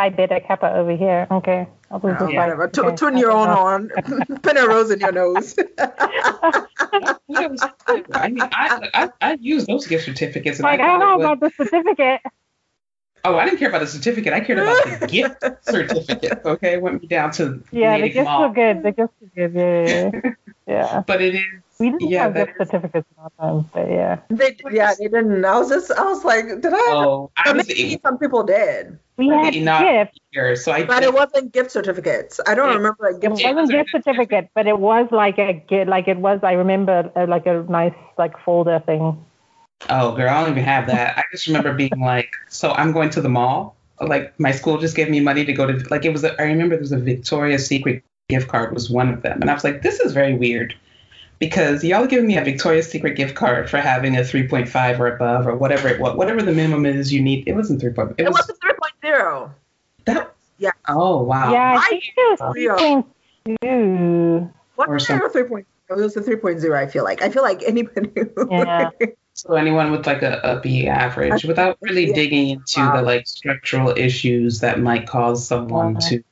[0.00, 1.26] Phi Beta Kappa over here.
[1.30, 1.68] Okay.
[1.90, 2.40] I'll oh, yeah.
[2.40, 2.70] Whatever.
[2.74, 2.96] Okay.
[2.96, 3.88] Turn your own on.
[4.42, 5.54] Put a rose in your nose.
[5.78, 6.66] I
[7.28, 10.58] mean, I, I, I use those gift certificates.
[10.60, 12.22] like, I, don't know about the certificate.
[13.26, 14.32] Oh, I didn't care about the certificate.
[14.32, 16.40] I cared about the gift certificate.
[16.46, 18.00] Okay, went me down to yeah.
[18.00, 18.82] The gifts were good.
[18.82, 19.54] The gifts were good.
[19.54, 20.32] Yeah, yeah.
[20.66, 21.02] yeah.
[21.06, 21.42] but it is.
[21.80, 23.08] We didn't yeah, have gift is, certificates
[23.40, 24.20] time, but yeah.
[24.28, 25.44] They yeah they didn't.
[25.44, 26.76] I was just I was like, did I?
[26.76, 28.98] Oh, I was, maybe some people did.
[29.16, 30.18] We had gifts.
[30.30, 32.38] Here, so I but it wasn't gift certificates.
[32.46, 33.38] I don't it, remember a gift.
[33.38, 33.50] Certificate.
[33.50, 36.40] It wasn't gift certificate, but it was like a gift, like it was.
[36.42, 39.24] I remember uh, like a nice like folder thing.
[39.88, 41.16] Oh, girl, I don't even have that.
[41.16, 43.74] I just remember being like, so I'm going to the mall.
[44.02, 45.78] Like my school just gave me money to go to.
[45.88, 46.24] Like it was.
[46.24, 49.50] A, I remember there was a Victoria's Secret gift card was one of them, and
[49.50, 50.74] I was like, this is very weird,
[51.40, 55.46] because y'all giving me a Victoria's Secret gift card for having a 3.5 or above
[55.46, 57.48] or whatever it what whatever the minimum is you need.
[57.48, 57.90] It wasn't 3.
[57.90, 58.58] It, it was, was
[59.02, 59.50] 3.0.
[60.04, 60.70] That yeah.
[60.86, 61.52] Oh wow.
[61.52, 63.04] Yeah, I think it was
[63.60, 64.52] 3.2.
[64.76, 65.64] What or 3.0?
[65.88, 66.76] It was a 3.0.
[66.76, 67.22] I feel like.
[67.22, 68.10] I feel like anybody.
[68.50, 68.90] yeah.
[69.32, 72.14] So anyone with like a, a B average, without really yeah.
[72.14, 72.96] digging into wow.
[72.96, 76.18] the like structural issues that might cause someone okay.
[76.18, 76.24] to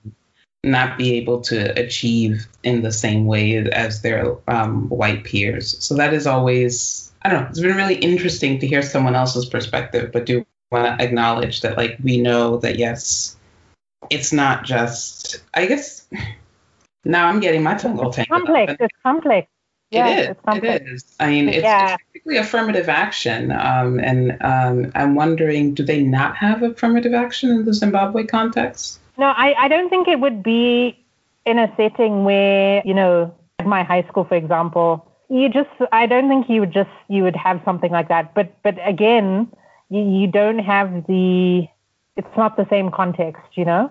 [0.69, 5.83] not be able to achieve in the same way as their um, white peers.
[5.85, 9.47] So that is always, I don't know, it's been really interesting to hear someone else's
[9.47, 13.37] perspective, but do want to acknowledge that like we know that yes,
[14.11, 16.07] it's not just, I guess.
[17.05, 18.47] Now I'm getting my tongue all tangled.
[18.47, 18.73] Complex.
[18.73, 18.81] Up.
[18.81, 19.49] It's complex.
[19.91, 20.64] Yeah, it is.
[20.64, 21.16] It is.
[21.19, 21.97] I mean, it's, yeah.
[22.12, 23.51] it's affirmative action.
[23.51, 29.01] Um, and um, I'm wondering, do they not have affirmative action in the Zimbabwe context?
[29.19, 30.99] No, I, I don't think it would be
[31.45, 36.29] in a setting where, you know, my high school, for example, you just, I don't
[36.29, 38.35] think you would just, you would have something like that.
[38.35, 39.51] But, but again,
[39.91, 41.66] you, you don't have the,
[42.16, 43.91] it's not the same context, you know?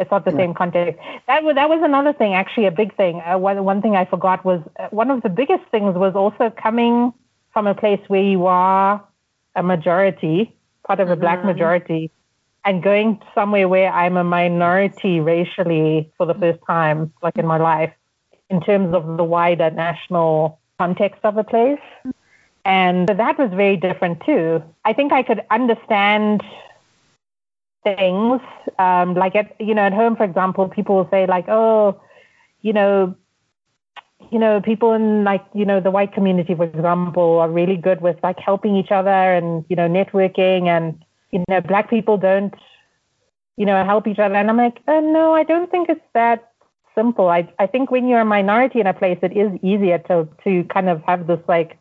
[0.00, 1.00] It's not the same context.
[1.26, 3.20] That was that was another thing, actually, a big thing.
[3.20, 6.50] Uh, one one thing I forgot was uh, one of the biggest things was also
[6.50, 7.12] coming
[7.52, 9.04] from a place where you are
[9.56, 10.54] a majority,
[10.86, 11.20] part of a mm-hmm.
[11.20, 12.12] black majority,
[12.64, 17.58] and going somewhere where I'm a minority racially for the first time, like in my
[17.58, 17.92] life,
[18.50, 21.80] in terms of the wider national context of a place.
[22.64, 24.62] And that was very different too.
[24.84, 26.42] I think I could understand
[27.82, 28.40] things
[28.78, 32.00] um, like at you know at home, for example, people will say like, oh,
[32.60, 33.14] you know,
[34.30, 38.00] you know, people in like you know the white community, for example, are really good
[38.00, 42.54] with like helping each other and you know networking and you know black people don't
[43.58, 44.36] you know help each other.
[44.36, 46.52] And I'm like, oh, no, I don't think it's that
[46.94, 47.28] simple.
[47.28, 50.64] I I think when you're a minority in a place, it is easier to to
[50.64, 51.76] kind of have this like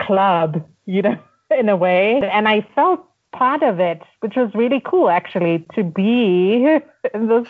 [0.00, 1.18] club, you know,
[1.58, 2.20] in a way.
[2.22, 6.66] And I felt part of it, which was really cool actually, to be
[7.14, 7.48] in this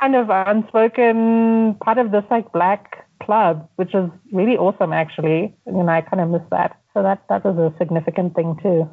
[0.00, 5.54] kind of unspoken part of this like black club, which was really awesome actually.
[5.66, 6.78] And I kind of miss that.
[6.94, 8.88] So that that was a significant thing too.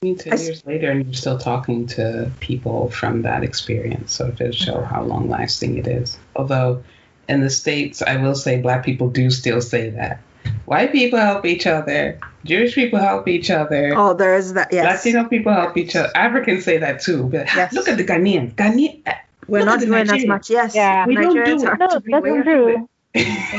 [0.00, 4.12] I mean, 10 years later, and you're still talking to people from that experience.
[4.12, 4.94] So to show mm-hmm.
[4.94, 6.16] how long lasting it is.
[6.36, 6.84] Although
[7.28, 10.20] in the States, I will say black people do still say that.
[10.66, 12.20] White people help each other.
[12.44, 13.92] Jewish people help each other.
[13.96, 14.72] Oh, there is that.
[14.72, 15.04] Yes.
[15.04, 16.12] Latino people help each other.
[16.14, 17.24] Africans say that too.
[17.24, 17.72] But yes.
[17.72, 18.54] Look at the Ghanaians.
[18.54, 19.02] Ghanaian.
[19.04, 19.14] Uh,
[19.48, 20.48] We're not doing as much.
[20.48, 20.76] Yes.
[20.76, 21.08] Yeah.
[21.08, 22.02] We Nigerians don't do it.
[22.06, 22.88] No, that's true.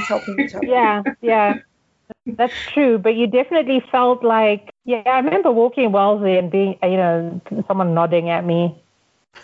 [0.07, 0.65] helping each other.
[0.65, 1.03] Yeah.
[1.21, 1.59] Yeah.
[2.25, 6.77] That's true, but you definitely felt like, yeah, I remember walking in Wellesley and being,
[6.83, 8.81] you know, someone nodding at me,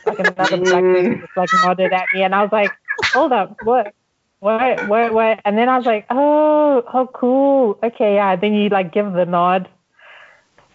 [0.05, 0.93] like another black mm.
[0.93, 2.71] person just like nodded at me, and I was like,
[3.13, 3.93] hold up, what?
[4.39, 5.39] What, what, what?
[5.43, 7.79] And then I was like, oh, oh, cool.
[7.81, 8.35] Okay, yeah.
[8.35, 9.67] Then you like give the nod.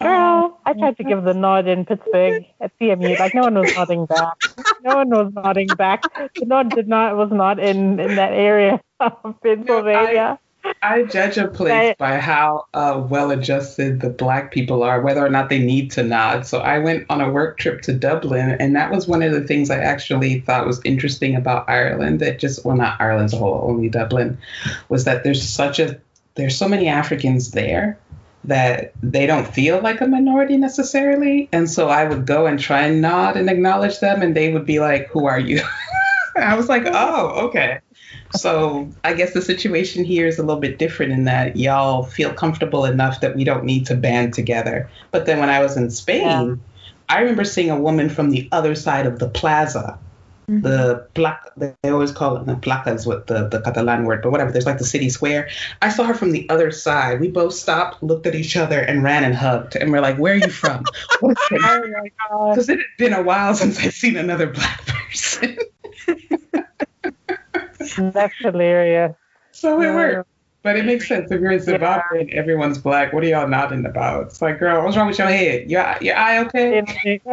[0.01, 0.59] Girl, oh.
[0.65, 3.19] I tried to give the nod in Pittsburgh at CMU.
[3.19, 4.35] Like no one was nodding back.
[4.83, 6.03] No one was nodding back.
[6.35, 10.39] The nod did not was not in in that area of Pennsylvania.
[10.41, 10.50] I
[11.09, 15.49] judge a place by how uh, well adjusted the black people are, whether or not
[15.49, 16.47] they need to nod.
[16.47, 19.43] So I went on a work trip to Dublin, and that was one of the
[19.43, 22.21] things I actually thought was interesting about Ireland.
[22.21, 24.39] That just, well, not Ireland as a whole, only Dublin,
[24.89, 26.01] was that there's such a,
[26.35, 27.99] there's so many Africans there
[28.45, 31.49] that they don't feel like a minority necessarily.
[31.53, 34.67] And so I would go and try and nod and acknowledge them, and they would
[34.67, 35.61] be like, Who are you?
[36.37, 37.81] I was like, Oh, okay.
[38.37, 42.33] So I guess the situation here is a little bit different in that y'all feel
[42.33, 44.89] comfortable enough that we don't need to band together.
[45.11, 46.55] But then when I was in Spain, yeah.
[47.09, 49.99] I remember seeing a woman from the other side of the plaza.
[50.51, 50.63] Mm-hmm.
[50.63, 54.33] The placa, they always call it the placa is what the, the Catalan word, but
[54.33, 54.51] whatever.
[54.51, 55.49] There's like the city square.
[55.81, 57.21] I saw her from the other side.
[57.21, 59.77] We both stopped, looked at each other, and ran and hugged.
[59.77, 60.85] And we're like, "Where are you from?"
[61.23, 61.35] oh
[62.51, 65.57] Because it had been a while since I'd seen another black person.
[67.97, 69.15] That's hilarious.
[69.53, 70.29] So it worked.
[70.63, 71.31] But it makes sense.
[71.31, 72.21] If you're in Zimbabwe yeah.
[72.21, 74.27] and everyone's black, what are y'all nodding about?
[74.27, 75.71] It's like, girl, what's wrong with your head?
[75.71, 76.83] Your, your eye okay?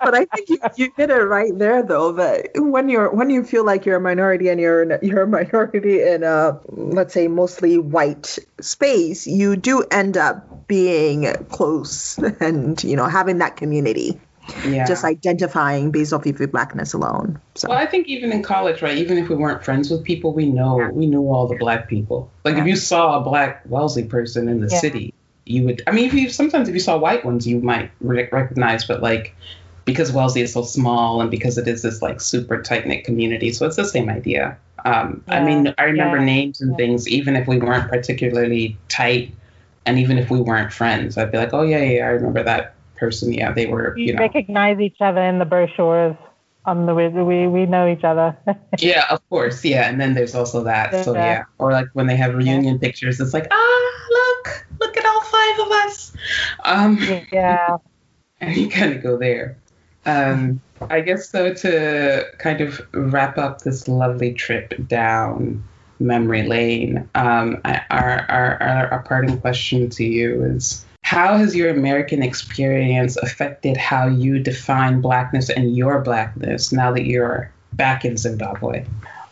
[0.00, 2.10] but I think you, you hit it right there, though.
[2.12, 5.28] That when you're when you feel like you're a minority and you're in, you're a
[5.28, 12.82] minority in a let's say mostly white space, you do end up being close and
[12.82, 14.20] you know having that community
[14.66, 14.86] yeah.
[14.86, 17.40] just identifying based off of your blackness alone.
[17.54, 17.68] So.
[17.68, 18.96] Well, I think even in college, right?
[18.96, 20.90] Even if we weren't friends with people, we know yeah.
[20.90, 22.30] we knew all the black people.
[22.44, 22.62] Like yeah.
[22.62, 25.82] if you saw a black Wellesley person in the city, you would.
[25.86, 29.02] I mean, if you sometimes if you saw white ones, you might re- recognize, but
[29.02, 29.34] like
[29.84, 33.52] because Wellesley is so small and because it is this like super tight knit community,
[33.52, 34.58] so it's the same idea.
[34.84, 39.32] Um, I mean, I remember names and things, even if we weren't particularly tight,
[39.86, 42.74] and even if we weren't friends, I'd be like, oh yeah, yeah, I remember that
[43.02, 43.98] person, yeah, they were.
[43.98, 46.16] You, you know, recognize each other in the brochures.
[46.64, 48.38] On the we we know each other.
[48.78, 50.92] yeah, of course, yeah, and then there's also that.
[50.92, 51.02] Yeah.
[51.02, 52.80] So yeah, or like when they have reunion yeah.
[52.80, 56.12] pictures, it's like ah, look, look at all five of us.
[56.64, 56.98] Um,
[57.32, 57.78] yeah,
[58.40, 59.58] and you kind of go there.
[60.06, 65.64] Um, I guess though to kind of wrap up this lovely trip down
[65.98, 71.70] memory lane, um, our, our, our, our parting question to you is how has your
[71.70, 78.16] American experience affected how you define blackness and your blackness now that you're back in
[78.16, 78.84] Zimbabwe?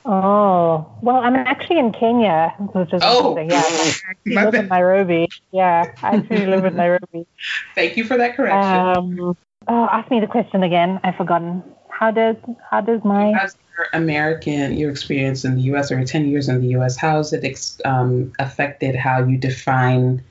[0.05, 3.39] Oh, well, I'm actually in Kenya, which is oh.
[3.39, 3.51] interesting.
[3.51, 5.29] Yeah, I live in Nairobi.
[5.53, 7.27] Yeah, I actually live in Nairobi.
[7.75, 9.21] Thank you for that correction.
[9.21, 9.37] Um,
[9.69, 11.01] oh, ask me the question again.
[11.05, 11.63] I've forgotten.
[11.89, 12.37] How does
[12.71, 15.93] how does my How's your American your experience in the U.S.
[15.93, 16.97] or ten years in the U.S.
[16.97, 20.23] How has it um, affected how you define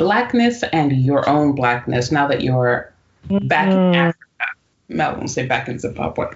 [0.00, 2.90] blackness and your own blackness now that you're
[3.42, 3.92] back mm-hmm.
[3.92, 4.46] in Africa?
[4.88, 6.26] Mel won't say back in Zimbabwe.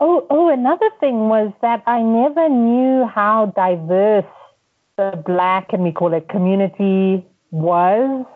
[0.00, 4.26] Oh, oh, another thing was that I never knew how diverse
[4.96, 8.26] the black, and we call it community, was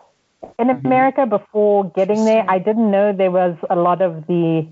[0.59, 0.87] in mm-hmm.
[0.87, 2.45] America before getting there.
[2.49, 4.67] I didn't know there was a lot of the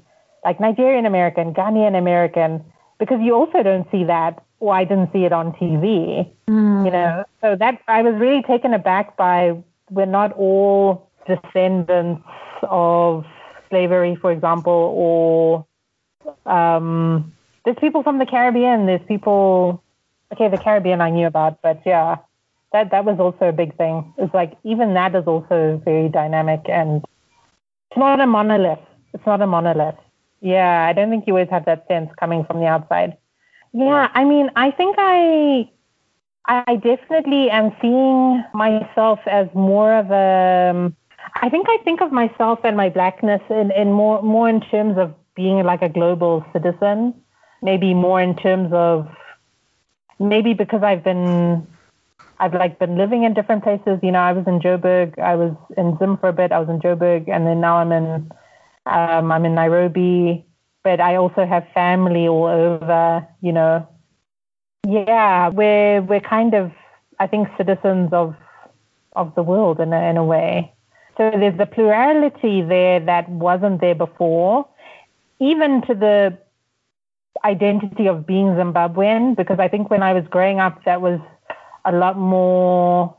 [0.44, 2.64] like Nigerian American, Ghanaian American,
[3.00, 6.30] because you also don't see that, or I didn't see it on TV.
[6.46, 6.84] Mm.
[6.84, 9.56] You know, so that I was really taken aback by
[9.90, 12.22] we're not all descendants
[12.62, 13.24] of
[13.70, 15.66] slavery, for example, or
[16.46, 17.32] um,
[17.64, 18.86] there's people from the Caribbean.
[18.86, 19.82] There's people.
[20.32, 22.16] Okay, the Caribbean I knew about, but yeah,
[22.72, 24.12] that that was also a big thing.
[24.18, 27.02] It's like even that is also very dynamic and
[27.90, 28.80] it's not a monolith.
[29.14, 29.96] It's not a monolith.
[30.40, 33.16] Yeah, I don't think you always have that sense coming from the outside.
[33.72, 35.70] Yeah, I mean, I think I
[36.48, 40.96] I definitely am seeing myself as more of a um,
[41.42, 44.96] I think I think of myself and my blackness in, in more more in terms
[44.96, 47.14] of being like a global citizen,
[47.62, 49.08] maybe more in terms of
[50.18, 51.66] maybe because I've been
[52.40, 53.98] I've like been living in different places.
[54.02, 56.68] You know, I was in Joburg, I was in Zim for a bit, I was
[56.68, 58.30] in Joburg, and then now I'm in
[58.86, 60.46] um, I'm in Nairobi.
[60.82, 63.26] But I also have family all over.
[63.42, 63.88] You know,
[64.88, 66.72] yeah, we're we're kind of
[67.18, 68.34] I think citizens of
[69.14, 70.72] of the world in a, in a way.
[71.16, 74.66] So there's the plurality there that wasn't there before,
[75.40, 76.38] even to the
[77.44, 81.20] identity of being Zimbabwean, because I think when I was growing up, that was
[81.84, 83.14] a lot more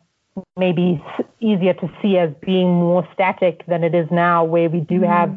[0.57, 1.03] maybe
[1.39, 5.07] easier to see as being more static than it is now, where we do mm.
[5.07, 5.35] have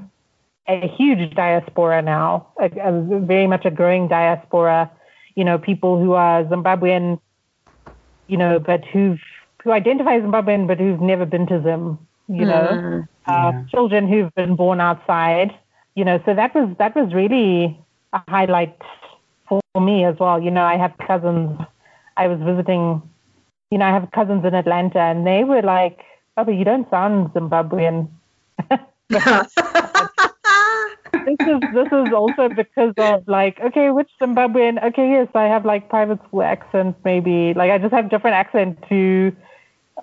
[0.68, 4.90] a huge diaspora now, a, a, very much a growing diaspora.
[5.34, 7.20] You know, people who are Zimbabwean,
[8.26, 9.20] you know, but who've
[9.62, 11.98] who identify as Zimbabwean but who've never been to Zim.
[12.28, 13.08] You know, mm.
[13.26, 13.64] uh, yeah.
[13.70, 15.50] children who've been born outside.
[15.94, 17.78] You know, so that was that was really
[18.12, 18.76] a highlight
[19.48, 20.40] for me as well.
[20.40, 21.60] You know, I have cousins.
[22.16, 23.02] I was visiting
[23.72, 26.04] you know, I have cousins in Atlanta, and they were like,
[26.36, 28.08] "Oh, but you don't sound Zimbabwean."
[31.12, 34.82] this is this is also because of like, okay, which Zimbabwean?
[34.82, 37.54] Okay, yes, I have like private school accent, maybe.
[37.54, 39.34] Like I just have different accent to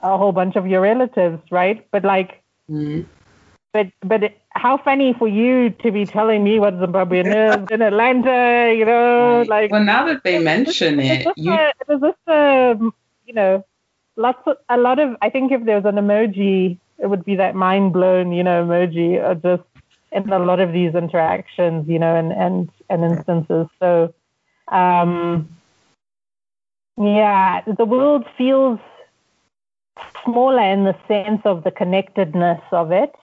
[0.01, 1.85] a whole bunch of your relatives, right?
[1.91, 3.05] But like, mm.
[3.73, 7.27] but but how funny for you to be telling me what Zimbabwean
[7.63, 9.39] is in Atlanta, you know?
[9.39, 9.49] Right.
[9.49, 11.53] Like, well, now that they mention it, you.
[11.53, 12.75] A, is this a
[13.29, 13.63] you know,
[14.15, 17.35] lots of, a lot of, I think if there was an emoji, it would be
[17.35, 19.69] that mind blown, you know, emoji or just
[20.11, 23.67] in a lot of these interactions, you know, and, and, and instances.
[23.79, 24.13] So,
[24.67, 25.49] um,
[26.97, 28.79] yeah, the world feels
[30.23, 33.13] smaller in the sense of the connectedness of it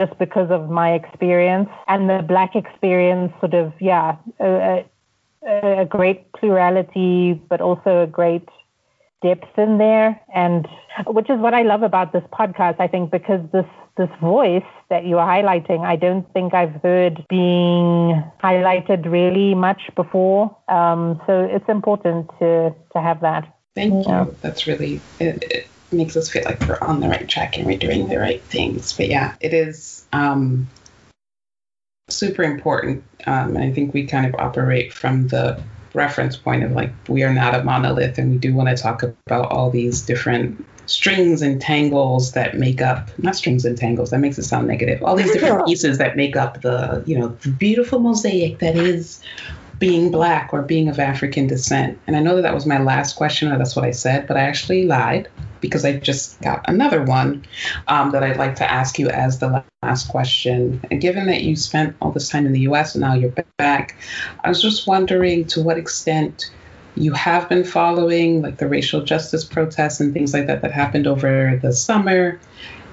[0.00, 4.84] just because of my experience and the black experience sort of yeah a,
[5.46, 8.48] a, a great plurality but also a great
[9.22, 10.20] depth in there.
[10.34, 10.66] And
[11.06, 13.66] which is what I love about this podcast I think because this
[13.96, 19.82] this voice that you are highlighting I don't think I've heard being highlighted really much
[19.94, 20.56] before.
[20.68, 23.56] Um, so it's important to to have that.
[23.74, 24.24] Thank yeah.
[24.24, 27.66] you that's really it, it, makes us feel like we're on the right track and
[27.66, 28.94] we're doing the right things.
[28.94, 30.68] But yeah it is um,
[32.08, 35.62] super important um, and I think we kind of operate from the
[35.94, 39.02] reference point of like we are not a monolith and we do want to talk
[39.02, 44.18] about all these different strings and tangles that make up not strings and tangles that
[44.18, 47.50] makes it sound negative all these different pieces that make up the you know the
[47.50, 49.22] beautiful mosaic that is
[49.82, 51.98] being black or being of African descent.
[52.06, 54.36] And I know that that was my last question, or that's what I said, but
[54.36, 55.28] I actually lied
[55.60, 57.44] because I just got another one
[57.88, 60.80] um, that I'd like to ask you as the last question.
[60.88, 63.96] And given that you spent all this time in the US and now you're back,
[64.44, 66.52] I was just wondering to what extent
[66.94, 71.08] you have been following like the racial justice protests and things like that that happened
[71.08, 72.38] over the summer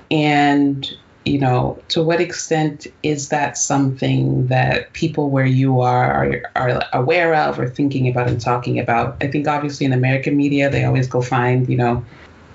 [0.10, 0.92] and
[1.30, 6.84] you know, to what extent is that something that people where you are, are are
[6.92, 9.18] aware of or thinking about and talking about?
[9.22, 12.04] I think obviously in American media they always go find, you know,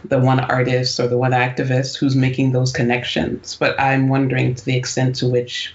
[0.04, 3.56] the one artist or the one activist who's making those connections.
[3.58, 5.74] But I'm wondering to the extent to which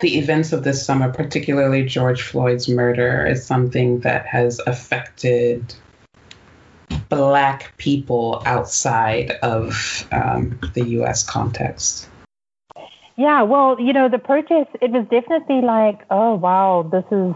[0.00, 5.74] the events of this summer, particularly George Floyd's murder, is something that has affected
[7.08, 11.22] black people outside of um, the U.S.
[11.22, 12.08] context?
[13.16, 17.34] Yeah, well, you know, the protest, it was definitely like, oh, wow, this is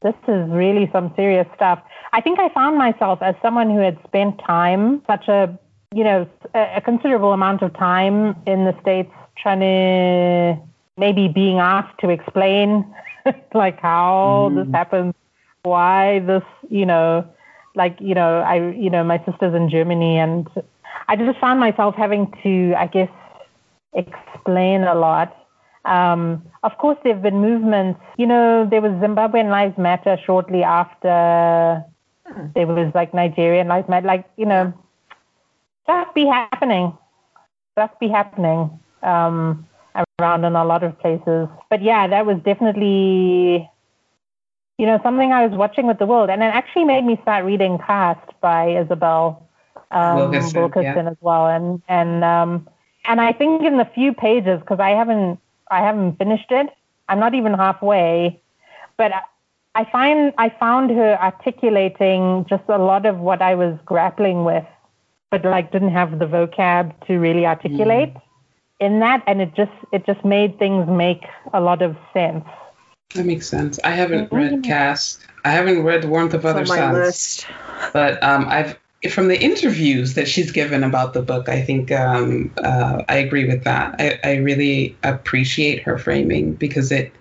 [0.00, 1.82] this is really some serious stuff.
[2.12, 5.58] I think I found myself as someone who had spent time, such a,
[5.92, 10.62] you know, a, a considerable amount of time in the States trying to
[10.96, 12.84] maybe being asked to explain
[13.54, 14.64] like how mm.
[14.64, 15.14] this happens,
[15.62, 17.26] why this, you know,
[17.78, 20.46] like, you know, I, you know, my sister's in Germany and
[21.08, 23.08] I just found myself having to, I guess,
[23.94, 25.34] explain a lot.
[25.84, 28.00] Um, of course, there have been movements.
[28.18, 31.82] You know, there was Zimbabwean Lives Matter shortly after
[32.26, 32.46] hmm.
[32.54, 34.06] there was like Nigerian Lives Matter.
[34.06, 34.74] Like, you know,
[35.84, 36.92] stuff be happening.
[37.72, 39.66] Stuff be happening um,
[40.18, 41.48] around in a lot of places.
[41.70, 43.70] But yeah, that was definitely,
[44.78, 46.30] you know, something I was watching with the world.
[46.30, 49.46] And it actually made me start reading Caste by Isabel
[49.90, 51.10] um, Wilkerson, Wilkerson yeah.
[51.10, 51.46] as well.
[51.46, 52.68] And, and, um,
[53.04, 56.68] and I think in the few pages, because I haven't I haven't finished it.
[57.08, 58.40] I'm not even halfway,
[58.96, 59.12] but
[59.74, 64.64] I find I found her articulating just a lot of what I was grappling with,
[65.30, 68.22] but like didn't have the vocab to really articulate mm.
[68.80, 72.44] in that, and it just it just made things make a lot of sense.
[73.14, 73.78] That makes sense.
[73.82, 75.22] I haven't read mm-hmm.
[75.44, 77.44] I haven't read Warmth of Other Suns.
[77.92, 78.78] But um, I've
[79.10, 83.46] from the interviews that she's given about the book, I think um, uh, I agree
[83.46, 83.94] with that.
[83.98, 87.12] I, I really appreciate her framing because it.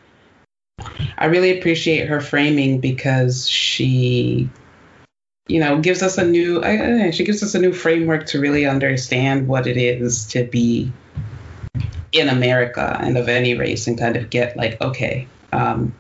[1.17, 4.49] I really appreciate her framing because she,
[5.47, 6.63] you know, gives us a new.
[6.63, 10.91] I, she gives us a new framework to really understand what it is to be
[12.11, 15.93] in America and of any race, and kind of get like, okay, um,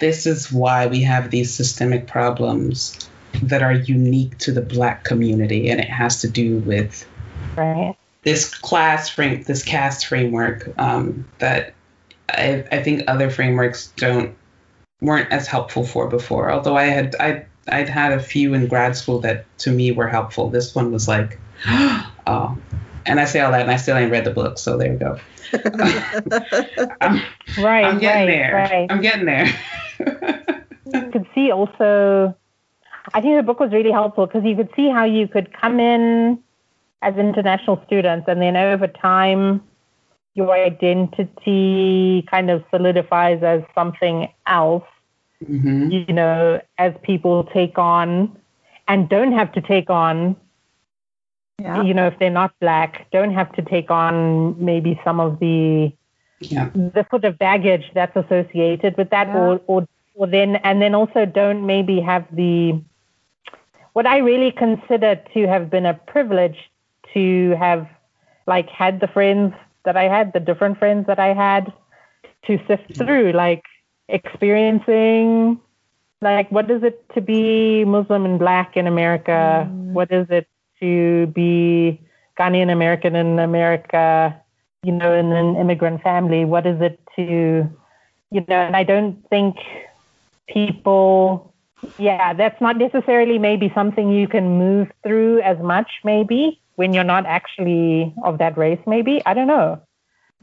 [0.00, 3.08] this is why we have these systemic problems
[3.42, 7.08] that are unique to the black community and it has to do with
[7.56, 7.96] right.
[8.22, 11.74] this class frame this caste framework um, that
[12.28, 14.34] I, I think other frameworks don't
[15.00, 18.96] weren't as helpful for before although i had i I'd had a few in grad
[18.96, 20.50] school that to me were helpful.
[20.50, 22.58] This one was like, oh,
[23.06, 24.98] and I say all that, and I still ain't read the book, so there you
[24.98, 25.18] go.
[27.00, 27.22] I'm,
[27.58, 28.54] right, I'm getting right, there.
[28.54, 28.86] Right.
[28.90, 29.46] I'm getting there.
[30.86, 32.34] you could see also
[33.14, 35.80] I think the book was really helpful because you could see how you could come
[35.80, 36.38] in
[37.02, 39.62] as international students and then over time
[40.34, 44.84] your identity kind of solidifies as something else.
[45.44, 45.90] Mm-hmm.
[45.90, 48.38] You know, as people take on
[48.88, 50.36] and don't have to take on,
[51.62, 51.82] yeah.
[51.82, 55.92] you know, if they're not black, don't have to take on maybe some of the
[56.40, 56.70] yeah.
[56.74, 59.38] the sort of baggage that's associated with that, yeah.
[59.38, 62.80] or or or then and then also don't maybe have the
[63.92, 66.56] what I really consider to have been a privilege
[67.14, 67.86] to have
[68.46, 69.54] like had the friends
[69.84, 71.72] that I had, the different friends that I had
[72.46, 73.62] to sift through, like
[74.08, 75.60] experiencing
[76.20, 79.68] like what is it to be Muslim and black in America?
[79.68, 79.92] Mm.
[79.92, 80.46] What is it
[80.82, 81.98] to be
[82.38, 84.38] Ghanaian American in America,
[84.82, 86.44] you know, in an immigrant family?
[86.44, 87.70] What is it to
[88.32, 89.56] you know, and I don't think
[90.48, 91.52] people
[91.98, 97.04] yeah, that's not necessarily maybe something you can move through as much, maybe when you're
[97.04, 99.20] not actually of that race, maybe.
[99.26, 99.80] I don't know.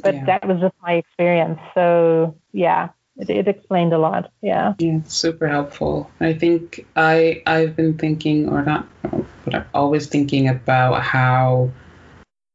[0.01, 0.25] But yeah.
[0.25, 1.59] that was just my experience.
[1.73, 4.31] So, yeah, it, it explained a lot.
[4.41, 4.73] Yeah.
[4.79, 6.09] Yeah, super helpful.
[6.19, 8.87] I think I, I've been thinking, or not,
[9.45, 11.71] but I'm always thinking about how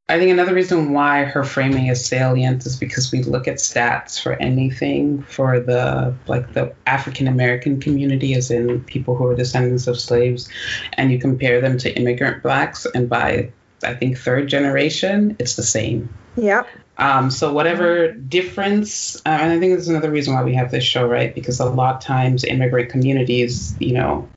[0.06, 4.20] I think another reason why her framing is salient is because we look at stats
[4.20, 9.86] for anything for the like the African American community, as in people who are descendants
[9.86, 10.50] of slaves,
[10.92, 13.50] and you compare them to immigrant blacks, and by
[13.82, 16.12] I think third generation, it's the same.
[16.36, 16.64] Yeah.
[16.96, 20.70] Um, so whatever difference, uh, and I think this is another reason why we have
[20.70, 21.34] this show, right?
[21.34, 24.30] Because a lot of times immigrant communities, you know,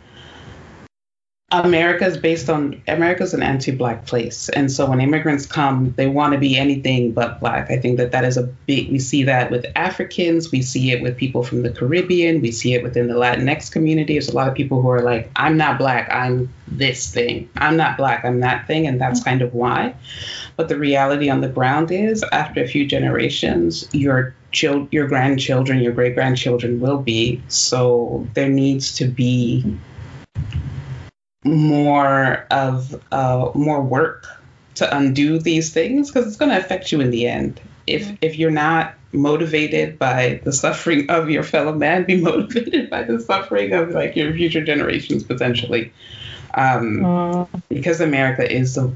[1.49, 6.33] America is based on America's an anti-black place, and so when immigrants come, they want
[6.33, 7.71] to be anything but black.
[7.71, 8.91] I think that that is a big.
[8.91, 12.73] We see that with Africans, we see it with people from the Caribbean, we see
[12.73, 14.15] it within the Latinx community.
[14.15, 17.47] There's a lot of people who are like, "I'm not black, I'm this thing.
[17.55, 19.93] I'm not black, I'm that thing," and that's kind of why.
[20.57, 25.79] But the reality on the ground is, after a few generations, your child, your grandchildren,
[25.79, 27.41] your great grandchildren will be.
[27.47, 29.77] So there needs to be
[31.43, 34.27] more of uh, more work
[34.75, 37.59] to undo these things because it's going to affect you in the end.
[37.85, 38.15] If mm-hmm.
[38.21, 43.19] if you're not motivated by the suffering of your fellow man, be motivated by the
[43.19, 45.93] suffering of like your future generations potentially,
[46.53, 47.61] um, mm.
[47.69, 48.93] because America is the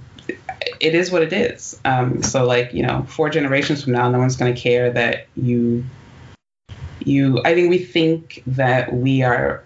[0.80, 1.80] it is what it is.
[1.86, 5.28] Um, so like you know, four generations from now, no one's going to care that
[5.36, 5.86] you
[7.00, 7.42] you.
[7.44, 9.64] I think we think that we are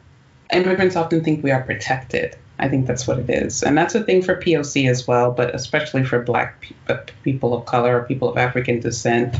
[0.53, 3.63] immigrants often think we are protected I think that's what it is.
[3.63, 7.65] And that's a thing for POC as well, but especially for Black pe- people of
[7.65, 9.35] color or people of African descent.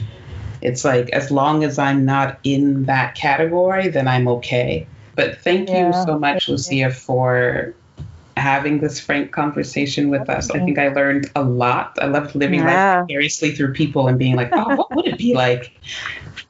[0.61, 4.87] It's like as long as I'm not in that category, then I'm okay.
[5.15, 5.87] But thank yeah.
[5.87, 7.73] you so much, Lucia, for
[8.35, 10.51] having this frank conversation with us.
[10.51, 11.97] I think I learned a lot.
[12.01, 12.97] I loved living yeah.
[12.97, 15.71] life vicariously through people and being like, oh, what would it be like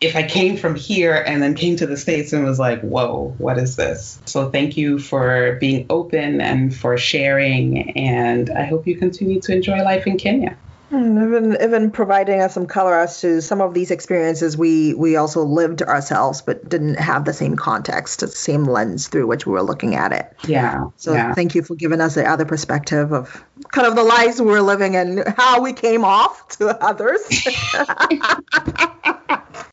[0.02, 3.34] if I came from here and then came to the States and was like, whoa,
[3.38, 4.20] what is this?
[4.26, 7.92] So thank you for being open and for sharing.
[7.98, 10.58] And I hope you continue to enjoy life in Kenya.
[10.92, 15.16] And even even providing us some color as to some of these experiences we we
[15.16, 19.54] also lived ourselves but didn't have the same context, the same lens through which we
[19.54, 20.32] were looking at it.
[20.48, 20.90] Yeah.
[20.98, 21.34] So yeah.
[21.34, 24.62] thank you for giving us the other perspective of kind of the lives we were
[24.62, 27.20] living and how we came off to others.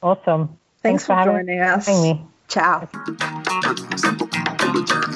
[0.02, 0.58] awesome.
[0.82, 1.86] Thanks, Thanks for, for joining us.
[1.88, 2.22] Me.
[2.48, 2.88] Ciao.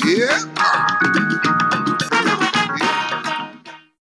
[0.06, 1.62] Yeah.